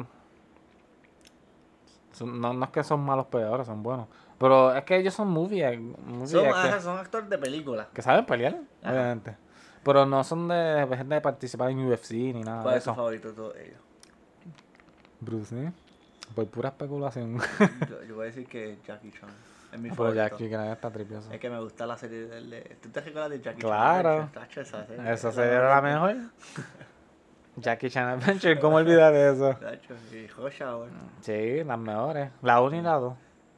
No, 2.22 2.54
no 2.54 2.64
es 2.64 2.72
que 2.72 2.84
son 2.86 3.02
malos 3.02 3.26
peleadores, 3.26 3.68
son 3.68 3.84
buenos. 3.84 4.08
Pero 4.40 4.76
es 4.76 4.84
que 4.84 4.98
ellos 4.98 5.14
son 5.14 5.30
movie, 5.30 5.78
movie 5.80 6.28
Son, 6.28 6.46
actors, 6.46 6.66
ajá, 6.66 6.80
son 6.82 6.98
actores 7.00 7.30
de 7.30 7.38
película. 7.38 7.88
que 7.94 8.02
saben 8.02 8.26
pelear, 8.26 8.56
Ajá. 8.84 8.92
obviamente. 8.94 9.36
Pero 9.84 10.06
no 10.06 10.24
son 10.24 10.48
de 10.48 10.86
gente 10.96 11.16
de 11.16 11.22
participar 11.22 11.72
en 11.72 11.80
UFC 11.90 12.12
ni 12.12 12.42
nada 12.42 12.62
¿Cuál 12.62 12.74
de 12.74 12.78
es 12.80 12.84
tu 12.84 12.90
eso. 12.92 12.96
favorito 12.96 13.28
de 13.30 13.34
todos 13.34 13.56
ellos? 13.56 13.80
Bruce 15.20 15.56
Lee. 15.56 15.72
Por 16.36 16.46
pura 16.48 16.70
especulación. 16.70 17.40
Yo, 17.90 18.04
yo 18.04 18.16
voy 18.16 18.24
a 18.24 18.26
decir 18.28 18.46
que 18.48 18.78
Jackie 18.86 19.12
Chan. 19.12 19.30
Es 19.72 19.80
mi 19.80 19.90
Pero 19.90 19.96
favorito. 19.96 20.16
Jackie 20.24 20.50
Chan 20.50 20.66
está 20.68 20.92
tripioso. 20.92 21.32
Es 21.32 21.40
que 21.40 21.50
me 21.50 21.60
gusta 21.60 21.86
la 21.88 21.98
serie 21.98 22.28
de. 22.28 22.78
¿Tú 22.82 22.90
te 22.90 23.02
recuerdas 23.02 23.32
de 23.32 23.42
Jackie 23.42 23.62
Claro. 23.62 24.20
Chan? 24.20 24.32
Tacho, 24.34 24.62
esa 24.62 24.86
serie. 24.86 25.12
Esa 25.14 25.32
la 25.62 25.82
mejor. 25.82 26.16
Jackie 27.56 27.90
Chan 27.90 28.08
Adventure, 28.08 28.60
¿cómo 28.60 28.76
olvidar 28.76 29.14
eso? 29.16 29.56
Tacho, 29.56 29.96
y 30.12 30.28
Hour. 30.64 30.90
Sí, 31.22 31.64
las 31.64 31.80
mejores. 31.80 32.30
La 32.44 32.62
1 32.62 32.76
y 32.76 32.82
la 32.82 32.94
2. 32.94 33.14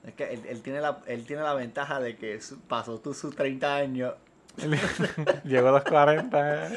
Es 0.06 0.14
que 0.14 0.34
él, 0.34 0.42
él 0.48 0.62
tiene 0.62 0.82
la, 0.82 1.00
él 1.08 1.26
tiene 1.26 1.42
la 1.44 1.54
ventaja 1.54 2.00
de 2.00 2.16
que 2.16 2.40
su- 2.42 2.60
pasó 2.62 3.00
tú 3.00 3.14
sus 3.14 3.36
30 3.36 3.76
años. 3.76 4.14
Llegó 5.46 5.70
a 5.70 5.72
los 5.74 5.84
40. 5.84 6.68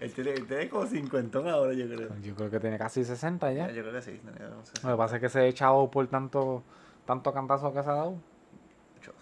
Él 0.00 0.12
tiene, 0.14 0.30
él 0.32 0.46
tiene 0.46 0.68
como 0.68 0.86
50 0.86 1.38
ahora, 1.50 1.72
yo 1.72 1.86
creo. 1.86 2.08
Yo 2.22 2.34
creo 2.34 2.50
que 2.50 2.60
tiene 2.60 2.78
casi 2.78 3.04
60 3.04 3.52
ya. 3.52 3.70
Yo 3.70 3.82
creo 3.82 3.92
que 3.94 4.02
sí. 4.02 4.20
Lo 4.82 4.90
que 4.90 4.96
pasa 4.96 5.16
es 5.16 5.20
que 5.20 5.28
se 5.28 5.40
ha 5.40 5.44
echado 5.46 5.90
por 5.90 6.06
tanto, 6.08 6.62
tanto 7.06 7.32
cantazo 7.32 7.72
que 7.72 7.82
se 7.82 7.88
ha 7.90 7.94
dado. 7.94 8.14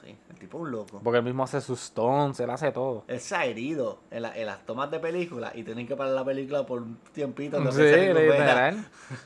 Sí. 0.05 0.17
El 0.31 0.37
tipo 0.39 0.59
es 0.59 0.63
un 0.63 0.71
loco. 0.71 1.01
Porque 1.03 1.19
él 1.19 1.25
mismo 1.25 1.43
hace 1.43 1.61
sus 1.61 1.83
stones, 1.83 2.39
él 2.41 2.51
hace 2.51 2.71
todo. 2.73 3.05
Él 3.09 3.21
se 3.21 3.35
ha 3.35 3.45
herido 3.45 3.99
en, 4.11 4.23
la- 4.23 4.37
en 4.37 4.47
las 4.47 4.65
tomas 4.65 4.91
de 4.91 4.99
película 5.01 5.53
y 5.55 5.63
tienen 5.65 5.87
que 5.87 5.97
parar 5.97 6.13
la 6.15 6.25
película 6.25 6.65
por 6.65 6.83
un 6.83 6.99
tiempito. 7.13 7.59
Sí, 7.73 7.83
literal. 7.83 8.85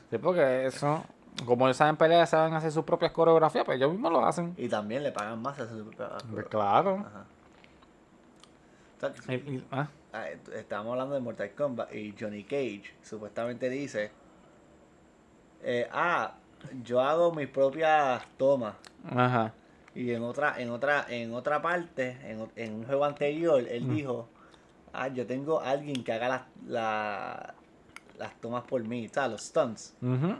Sí, 0.09 0.17
porque 0.17 0.65
eso, 0.65 1.03
como 1.45 1.65
ellos 1.67 1.77
saben 1.77 1.95
pelear, 1.97 2.25
saben 2.27 2.53
hacer 2.53 2.71
sus 2.71 2.83
propias 2.83 3.11
coreografías, 3.11 3.63
pues 3.65 3.77
ellos 3.77 3.91
mismos 3.91 4.11
lo 4.11 4.25
hacen. 4.25 4.53
Y 4.57 4.67
también 4.69 5.03
le 5.03 5.11
pagan 5.11 5.41
más 5.41 5.59
a 5.59 5.67
su 5.67 5.91
Pues 6.31 6.45
claro. 6.47 7.05
Ajá. 7.07 7.25
O 8.97 8.99
sea, 8.99 9.13
que- 9.13 9.35
Y- 9.35 9.55
y- 9.57 9.67
ah, 9.71 9.87
ah, 10.13 10.29
est- 10.29 10.49
Estábamos 10.49 10.93
hablando 10.93 11.15
de 11.15 11.21
Mortal 11.21 11.51
Kombat 11.51 11.93
y 11.93 12.15
Johnny 12.19 12.43
Cage 12.43 12.93
supuestamente 13.03 13.69
dice, 13.69 14.11
eh, 15.61 15.87
ah, 15.91 16.33
yo 16.83 17.01
hago 17.01 17.31
mis 17.33 17.47
propias 17.47 18.23
tomas 18.37 18.73
Ajá. 19.15 19.53
y 19.93 20.11
en 20.11 20.23
otra, 20.23 20.59
en 20.59 20.69
otra, 20.71 21.05
en 21.09 21.33
otra 21.33 21.61
parte, 21.61 22.17
en, 22.55 22.73
un 22.73 22.83
juego 22.85 23.05
anterior, 23.05 23.59
él 23.67 23.85
Mm. 23.85 23.95
dijo, 23.95 24.27
ah, 24.93 25.07
yo 25.09 25.27
tengo 25.27 25.59
a 25.61 25.69
alguien 25.69 26.03
que 26.03 26.11
haga 26.13 26.27
las, 26.29 26.41
la- 26.65 27.53
las 28.17 28.33
tomas 28.41 28.63
por 28.63 28.81
mí, 28.83 29.07
¿sabes? 29.09 29.31
Los 29.33 29.41
stunts. 29.43 29.95
Ujú. 30.01 30.35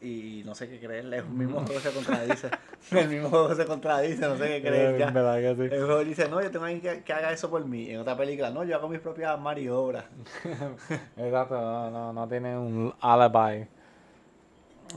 Y 0.00 0.42
no 0.46 0.54
sé 0.54 0.68
qué 0.68 0.78
creer, 0.78 1.12
el 1.12 1.24
mismo 1.26 1.60
juego 1.60 1.80
se 1.80 1.90
contradice. 1.90 2.50
el 2.92 3.08
mismo 3.08 3.30
juego 3.30 3.54
se 3.54 3.66
contradice, 3.66 4.28
no 4.28 4.36
sé 4.36 4.46
qué 4.48 4.62
creer 4.68 4.96
ya. 4.98 5.10
verdad 5.10 5.38
que 5.38 5.56
sí. 5.68 5.74
El 5.74 5.84
juego 5.86 6.04
dice, 6.04 6.28
no, 6.28 6.40
yo 6.40 6.50
tengo 6.52 6.66
alguien 6.66 6.80
que, 6.80 7.02
que 7.02 7.12
haga 7.12 7.32
eso 7.32 7.50
por 7.50 7.64
mí. 7.64 7.90
En 7.90 7.98
otra 8.00 8.16
película, 8.16 8.50
no, 8.50 8.62
yo 8.62 8.76
hago 8.76 8.88
mis 8.88 9.00
propias 9.00 9.38
maniobras. 9.40 10.04
Exacto, 11.16 11.60
no, 11.60 11.90
no, 11.90 12.12
no 12.12 12.28
tiene 12.28 12.56
un 12.56 12.94
alibi. 13.00 13.66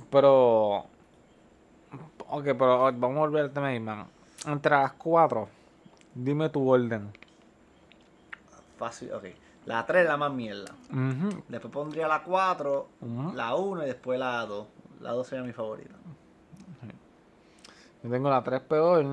Pero. 0.10 0.86
Ok, 2.28 2.44
pero 2.44 2.84
vamos 2.94 3.18
a 3.18 3.20
volver 3.20 3.44
al 3.46 3.52
tema. 3.52 4.08
Entre 4.46 4.72
las 4.72 4.94
cuatro, 4.94 5.50
dime 6.14 6.50
tu 6.50 6.70
orden. 6.70 7.12
Fácil, 8.78 9.12
ok. 9.14 9.26
La 9.66 9.86
3 9.86 10.04
es 10.04 10.08
la 10.08 10.18
más 10.18 10.32
mierda. 10.32 10.74
Ujú, 10.90 11.44
Después 11.48 11.72
pondría 11.74 12.08
la 12.08 12.24
4, 12.24 12.88
ujú. 13.02 13.34
la 13.36 13.54
1 13.56 13.84
y 13.84 13.86
después 13.88 14.20
la 14.20 14.46
2. 14.46 14.68
La 15.02 15.12
2 15.12 15.28
sería 15.28 15.44
mi 15.44 15.52
favorita. 15.54 15.96
Yo 18.04 18.10
tengo 18.10 18.30
la 18.30 18.44
3 18.44 18.62
peor. 18.62 19.06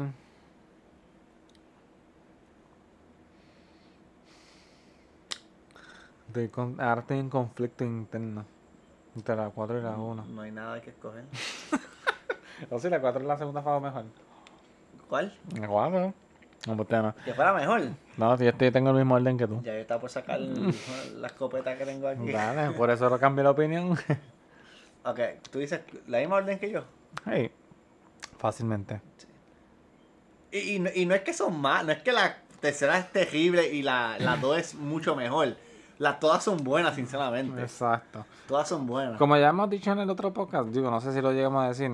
Estoy 6.28 6.48
con- 6.48 6.80
ahora 6.80 7.00
estoy 7.00 7.18
en 7.18 7.30
conflicto 7.30 7.84
interno. 7.84 8.44
Entre 9.16 9.34
la 9.34 9.50
4 9.50 9.78
y 9.78 9.82
la 9.82 9.90
1. 9.96 10.24
No 10.26 10.42
hay 10.42 10.52
nada 10.52 10.80
que 10.80 10.90
escoger. 10.90 11.24
O 12.70 12.78
si 12.80 12.90
la 12.90 13.00
4 13.00 13.20
es 13.20 13.26
la 13.28 13.38
segunda 13.38 13.62
fase 13.62 13.80
mejor. 13.80 14.04
¿Cuál? 15.08 15.32
La 15.60 15.68
4. 15.68 16.12
No, 16.66 16.76
pues 16.76 16.90
no. 17.02 17.14
Que 17.24 17.32
fuera 17.32 17.54
mejor. 17.54 17.82
No, 18.16 18.36
si 18.36 18.42
yo 18.42 18.50
estoy, 18.50 18.72
tengo 18.72 18.90
el 18.90 18.96
mismo 18.96 19.14
orden 19.14 19.38
que 19.38 19.46
tú. 19.46 19.62
Ya 19.62 19.74
yo 19.74 19.78
estaba 19.78 20.00
por 20.00 20.10
sacar 20.10 20.40
la 20.40 21.28
escopeta 21.28 21.78
que 21.78 21.84
tengo 21.84 22.08
aquí. 22.08 22.32
Dale, 22.32 22.72
por 22.76 22.90
eso 22.90 23.08
lo 23.08 23.16
cambié 23.20 23.44
la 23.44 23.52
opinión. 23.52 23.96
Ok, 25.10 25.20
tú 25.50 25.58
dices 25.58 25.80
la 26.06 26.18
misma 26.18 26.36
orden 26.36 26.58
que 26.58 26.70
yo. 26.70 26.82
hey, 27.24 27.50
fácilmente. 28.38 29.00
Y, 30.50 30.58
y, 30.76 30.78
no, 30.78 30.90
y 30.94 31.06
no 31.06 31.14
es 31.14 31.22
que 31.22 31.32
son 31.32 31.58
más, 31.60 31.84
no 31.84 31.92
es 31.92 32.02
que 32.02 32.12
la 32.12 32.36
tercera 32.60 32.98
es 32.98 33.10
terrible 33.10 33.72
y 33.72 33.82
la, 33.82 34.16
la 34.18 34.36
2 34.36 34.58
es 34.58 34.74
mucho 34.74 35.16
mejor. 35.16 35.56
Las 35.98 36.20
todas 36.20 36.44
son 36.44 36.58
buenas, 36.62 36.94
sinceramente. 36.94 37.60
Exacto. 37.60 38.24
Todas 38.46 38.68
son 38.68 38.86
buenas. 38.86 39.18
Como 39.18 39.36
ya 39.36 39.48
hemos 39.48 39.68
dicho 39.68 39.90
en 39.92 39.98
el 39.98 40.10
otro 40.10 40.32
podcast, 40.32 40.68
digo, 40.68 40.90
no 40.90 41.00
sé 41.00 41.12
si 41.12 41.20
lo 41.20 41.32
llegamos 41.32 41.64
a 41.64 41.68
decir. 41.68 41.90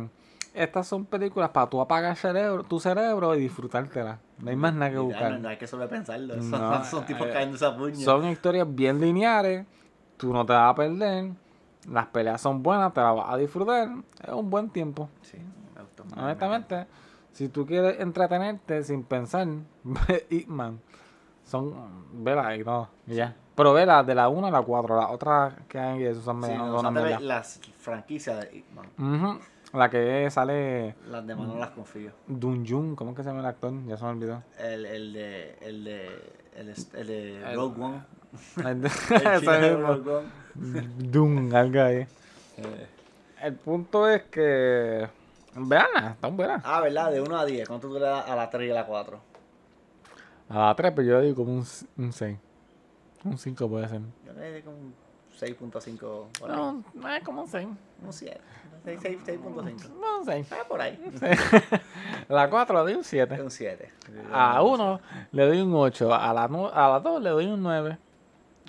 Estas 0.53 0.87
son 0.87 1.05
películas 1.05 1.51
para 1.51 1.69
tú 1.69 1.81
apagar 1.81 2.15
cerebro, 2.17 2.63
tu 2.65 2.79
cerebro 2.79 3.35
y 3.35 3.41
disfrutártela. 3.41 4.19
No 4.39 4.51
hay 4.51 4.57
más 4.57 4.75
nada 4.75 4.91
que 4.91 4.99
buscar. 4.99 5.33
no, 5.33 5.39
no 5.39 5.49
hay 5.49 5.57
que 5.57 5.67
sobrepensarlo. 5.67 6.35
Son, 6.35 6.51
No, 6.51 6.85
son 6.85 7.07
tipos 7.07 7.27
eh, 7.27 7.31
cayendo 7.33 7.57
esa 7.57 7.77
puña. 7.77 7.97
Son 7.97 8.29
historias 8.29 8.67
bien 8.73 9.01
lineares, 9.01 9.67
tú 10.17 10.33
no 10.33 10.45
te 10.47 10.53
vas 10.53 10.71
a 10.71 10.75
perder, 10.75 11.31
las 11.91 12.07
peleas 12.07 12.41
son 12.41 12.63
buenas, 12.63 12.93
te 12.95 13.01
las 13.01 13.15
vas 13.17 13.31
a 13.31 13.37
disfrutar, 13.37 13.89
es 14.23 14.33
un 14.33 14.51
buen 14.51 14.71
tiempo. 14.71 15.09
Sí. 15.23 15.39
Honestamente, 16.17 16.87
si 17.33 17.49
tú 17.49 17.67
quieres 17.67 18.01
entretenerte 18.01 18.83
sin 18.85 19.03
pensar, 19.05 19.47
ve 19.83 20.27
Hitman. 20.31 20.81
Son, 21.45 21.75
vela 22.25 22.57
y 22.57 22.65
no, 22.65 22.89
y 23.07 23.15
ya. 23.17 23.37
Pero 23.55 23.73
vela 23.75 24.03
de 24.03 24.15
la 24.15 24.29
1 24.29 24.47
a 24.47 24.51
la 24.51 24.63
4, 24.63 24.97
las 24.97 25.11
otras 25.11 25.55
que 25.69 25.79
hay, 25.79 26.03
eso 26.05 26.23
son 26.23 26.43
Sí, 26.43 26.49
medio- 26.51 26.67
no, 26.83 26.91
las 27.21 27.61
franquicias 27.79 28.41
de 28.41 28.51
Hitman. 28.51 29.39
La 29.73 29.91
que 29.91 30.31
sale 30.31 30.95
Las 31.09 31.27
demás 31.27 31.49
no 31.49 31.59
las 31.59 31.71
confío. 31.71 32.13
Dunjun, 32.29 32.95
¿cómo 32.95 33.11
es 33.11 33.17
que 33.17 33.23
se 33.25 33.29
llama 33.29 33.41
el 33.41 33.47
actor? 33.47 33.73
Ya 33.87 33.97
se 33.97 34.05
me 34.05 34.11
olvidó. 34.11 34.43
El, 34.59 34.87
el 34.87 35.13
de. 35.13 35.59
El 35.61 35.85
de. 35.85 36.07
El, 36.55 36.67
de- 36.67 37.01
el 37.01 37.07
de 37.09 37.51
El- 37.51 37.57
Rogue 37.57 37.83
One. 37.83 38.03
Dun, 40.55 41.55
algo 41.55 41.81
ahí. 41.83 41.97
Eh, 42.57 42.87
El 43.43 43.55
punto 43.55 44.09
es 44.09 44.23
que. 44.25 45.09
Veanla, 45.57 46.11
están 46.13 46.37
buenas. 46.37 46.63
Ah, 46.65 46.81
¿verdad? 46.81 47.11
De 47.13 47.21
1 47.21 47.37
a 47.39 47.45
10. 47.45 47.69
¿Cuánto 47.69 47.89
tú 47.89 47.95
le 47.95 48.01
das 48.01 48.29
a 48.29 48.35
la 48.35 48.51
3 48.51 48.69
y 48.69 48.71
a 48.73 48.75
la 48.75 48.87
4? 48.87 49.21
A 50.49 50.59
la 50.67 50.75
3, 50.75 50.93
pero 50.97 51.07
yo 51.09 51.19
le 51.21 51.27
digo 51.27 51.37
como 51.37 51.53
un, 51.55 51.61
s- 51.63 51.87
un 51.97 52.13
6. 52.13 52.37
Un 53.25 53.39
5 53.39 53.69
puede 53.69 53.89
ser. 53.89 54.01
Yo 54.27 54.33
le 54.33 54.53
di 54.55 54.63
como 54.63 54.77
un 54.77 54.95
6.5 55.41 56.27
por 56.39 56.51
ahí. 56.51 56.57
No, 56.57 56.83
no 56.95 57.09
es 57.09 57.23
como 57.23 57.43
un 57.43 57.49
6. 57.49 57.69
Un 58.05 58.13
7. 58.13 58.41
6.5. 58.85 59.89
No, 60.01 60.19
un 60.19 60.25
6. 60.27 60.47
Ah, 60.53 60.65
por 60.69 60.81
ahí. 60.81 60.99
La 62.29 62.51
4 62.51 62.77
le 62.79 62.83
doy 62.83 62.95
un 62.95 63.01
Es 63.01 63.07
7. 63.07 63.41
un 63.43 63.51
7. 63.51 63.93
A 64.33 64.63
1 64.63 65.01
le 65.33 65.47
doy 65.47 65.61
un 65.61 65.75
8. 65.75 66.13
A 66.15 66.33
la, 66.35 66.45
a 66.45 66.89
la 66.89 67.01
2 67.01 67.23
le 67.23 67.31
doy 67.31 67.47
un 67.47 67.63
9. 67.63 67.97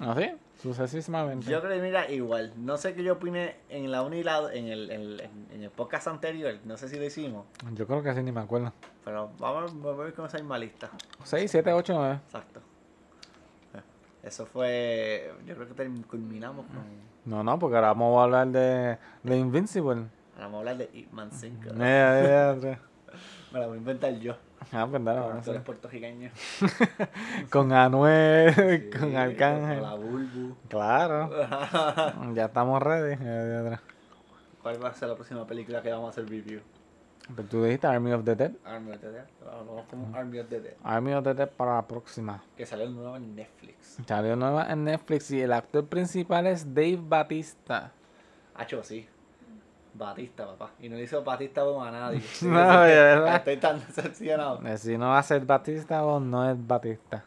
Así, 0.02 0.32
sucesivamente. 0.62 1.50
Yo 1.50 1.62
creo 1.62 1.76
que 1.78 1.82
mira 1.82 2.10
igual. 2.12 2.54
No 2.58 2.78
sé 2.78 2.94
qué 2.94 3.04
yo 3.04 3.14
opine 3.14 3.56
en 3.70 3.92
la 3.92 4.02
1 4.02 4.16
y 4.16 4.24
la 4.24 4.54
en 4.54 4.68
el, 4.68 4.92
en, 4.92 5.02
el, 5.02 5.30
en 5.54 5.64
el 5.64 5.70
podcast 5.70 6.08
anterior. 6.08 6.56
No 6.66 6.78
sé 6.78 6.90
si 6.90 6.98
lo 6.98 7.06
hicimos. 7.06 7.46
Yo 7.74 7.88
creo 7.88 8.04
que 8.04 8.10
así 8.10 8.22
ni 8.22 8.32
me 8.32 8.42
acuerdo. 8.42 8.74
Pero 9.04 9.32
vamos 9.40 9.74
a 9.74 9.92
ver 10.04 10.14
con 10.14 10.26
esa 10.26 10.38
misma 10.38 10.58
lista. 10.58 10.90
6, 11.24 11.50
7, 11.50 11.74
8, 11.74 11.94
9. 11.96 12.20
Exacto. 12.26 12.62
Eso 14.26 14.48
fue. 14.48 15.32
Yo 15.46 15.56
creo 15.56 15.68
que 15.68 16.02
culminamos 16.08 16.66
con. 16.66 16.84
No, 17.26 17.44
no, 17.44 17.60
porque 17.60 17.76
ahora 17.76 17.90
vamos 17.90 18.20
a 18.20 18.24
hablar 18.24 18.48
de, 18.48 18.98
de 19.22 19.38
Invincible. 19.38 20.08
Vamos 20.38 20.56
a 20.56 20.58
hablar 20.60 20.78
de 20.78 20.88
Hitman 20.88 21.32
5. 21.32 21.70
Eh, 21.70 21.74
eh, 21.80 22.60
eh. 22.64 22.78
Me 23.54 23.60
la 23.60 23.68
voy 23.68 23.76
a 23.76 23.78
inventar 23.78 24.14
yo. 24.20 24.36
Ah, 24.72 24.88
pues 24.90 25.04
dale, 25.04 25.22
Con 25.22 25.38
actores 25.38 25.62
puertorriqueños. 25.62 26.34
Con 27.50 27.72
Anuel, 27.72 28.54
Sí, 28.54 28.90
con 29.00 29.00
Con 29.12 29.16
Arcángel. 29.18 29.82
la 29.82 29.94
Bulbu. 29.96 30.56
Claro, 30.70 31.30
ya 32.34 32.46
estamos 32.46 32.82
ready. 32.82 33.16
¿Cuál 34.62 34.84
va 34.84 34.90
a 34.90 34.94
ser 34.94 35.10
la 35.10 35.16
próxima 35.16 35.46
película 35.46 35.82
que 35.82 35.92
vamos 35.92 36.08
a 36.08 36.10
hacer 36.10 36.30
review? 36.30 36.62
Pero 37.36 37.48
tú 37.48 37.64
dijiste 37.64 37.88
Army 37.88 38.12
of 38.12 38.24
the 38.24 38.36
Dead. 38.36 38.52
Army 38.66 38.92
of 38.92 39.00
the 39.02 39.10
Dead. 39.12 39.26
Vamos 39.44 39.86
como 39.90 40.16
Army 40.16 40.40
of 40.40 40.48
the 40.50 40.60
Dead. 40.62 40.74
Army 40.84 41.14
of 41.14 41.24
the 41.24 41.34
Dead 41.34 41.50
para 41.50 41.76
la 41.76 41.82
próxima. 41.88 42.44
Que 42.56 42.66
salió 42.66 42.88
nuevo 42.90 43.16
en 43.16 43.36
Netflix. 43.36 43.98
Salió 44.08 44.36
nueva 44.36 44.72
en 44.72 44.84
Netflix 44.84 45.32
y 45.32 45.42
el 45.42 45.54
actor 45.54 45.86
principal 45.88 46.46
es 46.48 46.74
Dave 46.74 47.00
Batista. 47.02 47.92
Hacho, 48.54 48.84
sí. 48.84 49.08
Batista, 49.98 50.46
papá. 50.46 50.72
Y 50.80 50.90
no 50.90 50.96
le 50.98 51.04
hizo 51.04 51.24
Batista 51.24 51.62
a 51.62 51.92
nadie. 51.92 52.22
No, 52.42 52.82
de 52.82 52.96
verdad. 52.96 53.36
Estoy 53.38 53.58
tan 53.58 53.80
decepcionado. 53.80 54.60
Eh, 54.68 54.78
Si 54.78 54.98
no 54.98 55.10
va 55.10 55.20
a 55.20 55.24
ser 55.24 55.46
Batista 55.46 56.06
o 56.06 56.20
no 56.20 56.50
es 56.50 56.56
Batista. 56.68 57.24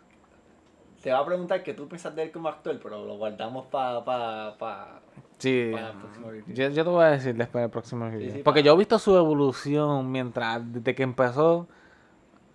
Te 1.03 1.13
va 1.13 1.21
a 1.21 1.25
preguntar 1.27 1.63
qué 1.63 1.75
tú 1.75 1.87
piensas 1.89 2.15
de 2.15 2.25
él 2.25 2.33
como 2.33 2.49
actor, 2.49 2.79
pero 2.83 3.05
lo 3.05 3.17
guardamos 3.17 3.67
para 3.67 4.05
pa, 4.05 4.57
pa, 4.59 5.01
Sí. 5.39 5.71
El 5.73 5.93
próximo 6.01 6.31
review. 6.31 6.55
Yo, 6.55 6.69
yo 6.71 6.85
te 6.85 6.91
voy 6.91 7.05
a 7.05 7.09
decir 7.11 7.35
después 7.37 7.63
del 7.63 7.71
próximo 7.71 8.11
video. 8.11 8.33
sí, 8.35 8.43
Porque 8.43 8.61
para- 8.61 8.67
yo 8.67 8.75
he 8.75 8.77
visto 8.79 8.99
su 8.99 9.17
evolución 9.17 10.11
mientras, 10.11 10.61
desde 10.73 10.95
que 10.97 11.05
empezó 11.05 11.69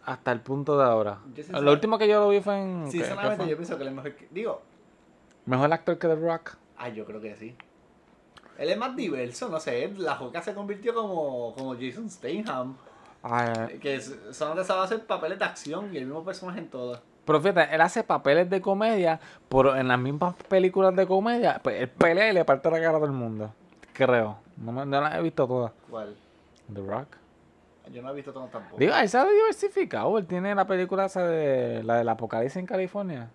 hasta 0.05 0.33
el 0.33 0.41
punto 0.41 0.77
de 0.77 0.83
ahora. 0.83 1.19
Lo 1.61 1.71
último 1.71 1.97
que 1.97 2.07
yo 2.09 2.19
lo 2.19 2.29
vi 2.29 2.41
fue 2.41 2.61
en. 2.61 2.79
¿qué- 2.85 2.91
qué 2.91 2.97
Sinceramente, 2.97 3.37
fue? 3.37 3.47
yo 3.49 3.55
pienso 3.55 3.77
que 3.77 3.83
es 3.87 3.91
mejor 3.93 4.15
que. 4.15 4.27
Digo, 4.31 4.61
Mejor 5.45 5.71
actor 5.73 5.97
que 5.97 6.07
The 6.09 6.15
Rock. 6.15 6.57
ah, 6.77 6.89
yo 6.89 7.05
creo 7.05 7.21
que 7.21 7.35
sí. 7.37 7.55
Él 8.57 8.69
es 8.69 8.77
más 8.77 8.95
diverso, 8.95 9.49
no 9.49 9.59
sé. 9.59 9.91
La 9.97 10.15
Joca 10.15 10.41
se 10.41 10.53
convirtió 10.53 10.93
como, 10.93 11.53
como 11.55 11.73
Jason 11.75 12.09
Statham. 12.09 12.75
Ay, 13.21 13.79
Que 13.79 13.95
es- 13.95 14.15
solamente 14.31 14.65
sabe 14.65 14.81
hacer 14.83 15.05
papeles 15.05 15.39
de 15.39 15.45
acción 15.45 15.89
y 15.93 15.97
el 15.97 16.05
mismo 16.05 16.23
personaje 16.23 16.59
en 16.59 16.67
todas. 16.69 17.01
Pero 17.25 17.39
fíjate, 17.39 17.73
él 17.73 17.79
hace 17.81 18.03
papeles 18.03 18.49
de 18.49 18.61
comedia, 18.61 19.19
pero 19.47 19.75
en 19.77 19.87
las 19.87 19.97
mismas 19.97 20.35
películas 20.49 20.93
de 20.95 21.07
comedia, 21.07 21.59
pues 21.63 21.81
él 21.81 21.89
pelea 21.89 22.29
y 22.29 22.33
le 22.33 22.43
parte 22.43 22.69
la 22.69 22.77
cara 22.79 22.89
a 22.91 22.93
todo 22.95 23.05
el 23.05 23.11
mundo. 23.13 23.53
Creo. 23.93 24.37
No, 24.57 24.71
me- 24.73 24.85
no 24.85 24.99
las 25.01 25.15
he 25.15 25.21
visto 25.21 25.47
todas. 25.47 25.71
¿Cuál? 25.89 26.15
The 26.73 26.81
Rock. 26.81 27.07
Yo 27.91 28.01
no 28.01 28.09
he 28.11 28.13
visto 28.13 28.33
todo 28.33 28.47
tampoco. 28.47 28.77
Digo, 28.77 28.93
él 28.95 29.07
se 29.09 29.17
ha 29.17 29.25
diversificado. 29.25 30.17
Él 30.17 30.25
tiene 30.25 30.53
la 30.55 30.65
película 30.67 31.05
esa 31.05 31.25
de 31.25 31.81
la 31.83 31.95
del 31.97 32.09
apocalipsis 32.09 32.57
en 32.57 32.65
California. 32.65 33.29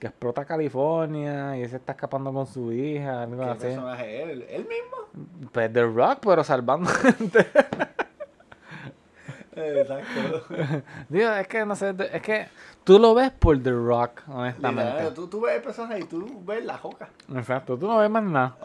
Que 0.00 0.06
explota 0.08 0.44
California 0.44 1.56
y 1.58 1.62
él 1.62 1.70
se 1.70 1.76
está 1.76 1.92
escapando 1.92 2.32
con 2.32 2.46
su 2.46 2.72
hija, 2.72 3.22
algo 3.22 3.44
¿Qué 3.44 3.50
así. 3.50 3.60
personaje 3.60 4.22
es 4.22 4.28
él? 4.30 4.42
¿Él 4.48 4.66
mismo? 4.66 5.50
Pues 5.52 5.72
The 5.72 5.84
Rock, 5.84 6.18
pero 6.22 6.42
salvando 6.42 6.88
gente. 7.02 7.46
Exacto. 9.56 10.44
Digo, 11.08 11.30
es 11.32 11.48
que 11.48 11.66
no 11.66 11.74
sé, 11.76 11.94
es 12.12 12.22
que 12.22 12.48
tú 12.84 12.98
lo 12.98 13.14
ves 13.14 13.30
por 13.32 13.60
The 13.62 13.72
Rock, 13.72 14.22
honestamente. 14.28 14.90
Literal, 14.92 15.14
tú, 15.14 15.26
tú 15.28 15.40
ves 15.42 15.56
el 15.56 15.62
personaje 15.62 16.00
y 16.00 16.04
tú 16.04 16.42
ves 16.44 16.64
la 16.64 16.78
Joca. 16.78 17.08
Exacto, 17.34 17.76
tú 17.76 17.86
no 17.86 17.98
ves 17.98 18.10
más 18.10 18.22
nada. 18.22 18.56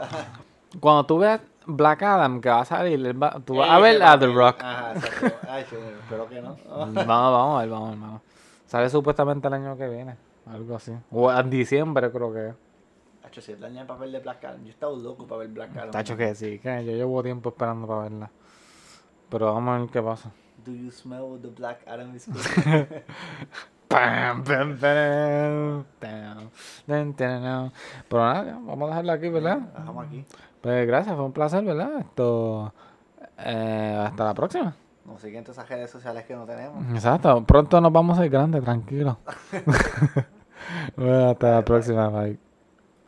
Cuando 0.80 1.06
tú 1.06 1.18
ves 1.18 1.42
Black 1.66 2.04
Adam 2.04 2.40
que 2.40 2.50
va 2.50 2.62
a 2.62 2.66
salir, 2.66 3.22
va- 3.22 3.40
tú 3.44 3.56
vas 3.58 3.68
Eh, 3.68 3.72
a 3.74 3.80
ver 3.80 4.04
a 4.04 4.18
The. 4.20 4.28
Rock. 4.28 4.58
Ajá, 4.62 4.94
exacto. 4.94 5.38
Ay, 5.50 5.66
espero 6.02 6.30
que 6.30 6.42
no. 6.42 6.56
Vamos, 6.70 7.06
vamos 7.06 7.58
a 7.58 7.62
ver, 7.62 7.70
vamos 7.70 8.00
vamos. 8.00 8.22
Sale 8.68 8.90
supuestamente 8.90 9.48
el 9.48 9.54
año 9.56 9.78
que 9.78 9.88
viene, 9.88 10.16
algo 10.46 10.76
así. 10.76 10.94
O 11.12 11.32
en 11.32 11.50
diciembre 11.50 12.12
creo 12.12 12.34
que 12.34 12.48
es. 12.50 12.56
Hacho, 13.24 13.42
si 13.42 13.54
daña 13.56 13.82
el 13.82 13.88
papel 13.88 14.12
de 14.12 14.20
Black 14.20 14.44
Adam. 14.46 14.64
Yo 14.64 14.70
estaba 14.70 14.96
loco 14.96 15.26
para 15.26 15.40
ver 15.40 15.50
Black 15.50 15.76
Adam. 15.78 15.92
Tacho 15.92 16.16
que 16.16 16.36
sí, 16.36 16.60
que 16.60 16.86
yo 16.86 16.92
llevo 16.92 17.24
tiempo 17.24 17.50
esperando 17.50 17.88
para 17.88 18.02
verla. 18.04 18.30
Pero 19.30 19.54
vamos 19.54 19.76
a 19.76 19.80
ver 19.80 19.90
qué 19.90 20.02
pasa. 20.02 20.32
Do 20.64 20.72
you 20.72 20.92
smell 20.92 21.40
the 21.42 21.50
Black 21.50 21.88
Adam 21.88 22.16
is? 22.16 22.28
Pam, 23.88 24.44
pam, 24.44 24.78
pam. 24.78 25.86
Pero 28.10 28.24
nada, 28.24 28.60
vamos 28.62 28.82
a 28.84 28.88
dejarla 28.88 29.14
aquí, 29.14 29.30
¿verdad? 29.30 29.58
Dejamos 29.60 30.08
aquí. 30.08 30.26
Pues 30.60 30.88
gracias, 30.88 31.16
fue 31.16 31.24
un 31.24 31.32
placer, 31.32 31.64
¿verdad? 31.64 32.00
Esto. 32.00 32.74
eh, 33.38 34.04
hasta 34.08 34.24
la 34.26 34.34
próxima. 34.34 34.76
Nos 35.06 35.22
siguen 35.22 35.44
todas 35.44 35.58
esas 35.60 35.70
redes 35.70 35.92
sociales 35.92 36.26
que 36.26 36.36
no 36.36 36.46
tenemos. 36.46 36.84
Exacto, 36.96 37.44
pronto 37.46 37.80
nos 37.80 37.94
vamos 37.94 38.18
a 38.18 38.26
ir 38.26 38.32
grandes, 38.32 38.64
tranquilo. 38.64 39.20
bueno, 40.96 41.30
hasta 41.32 41.52
la 41.52 41.66
próxima, 41.66 42.10
bye. 42.10 42.45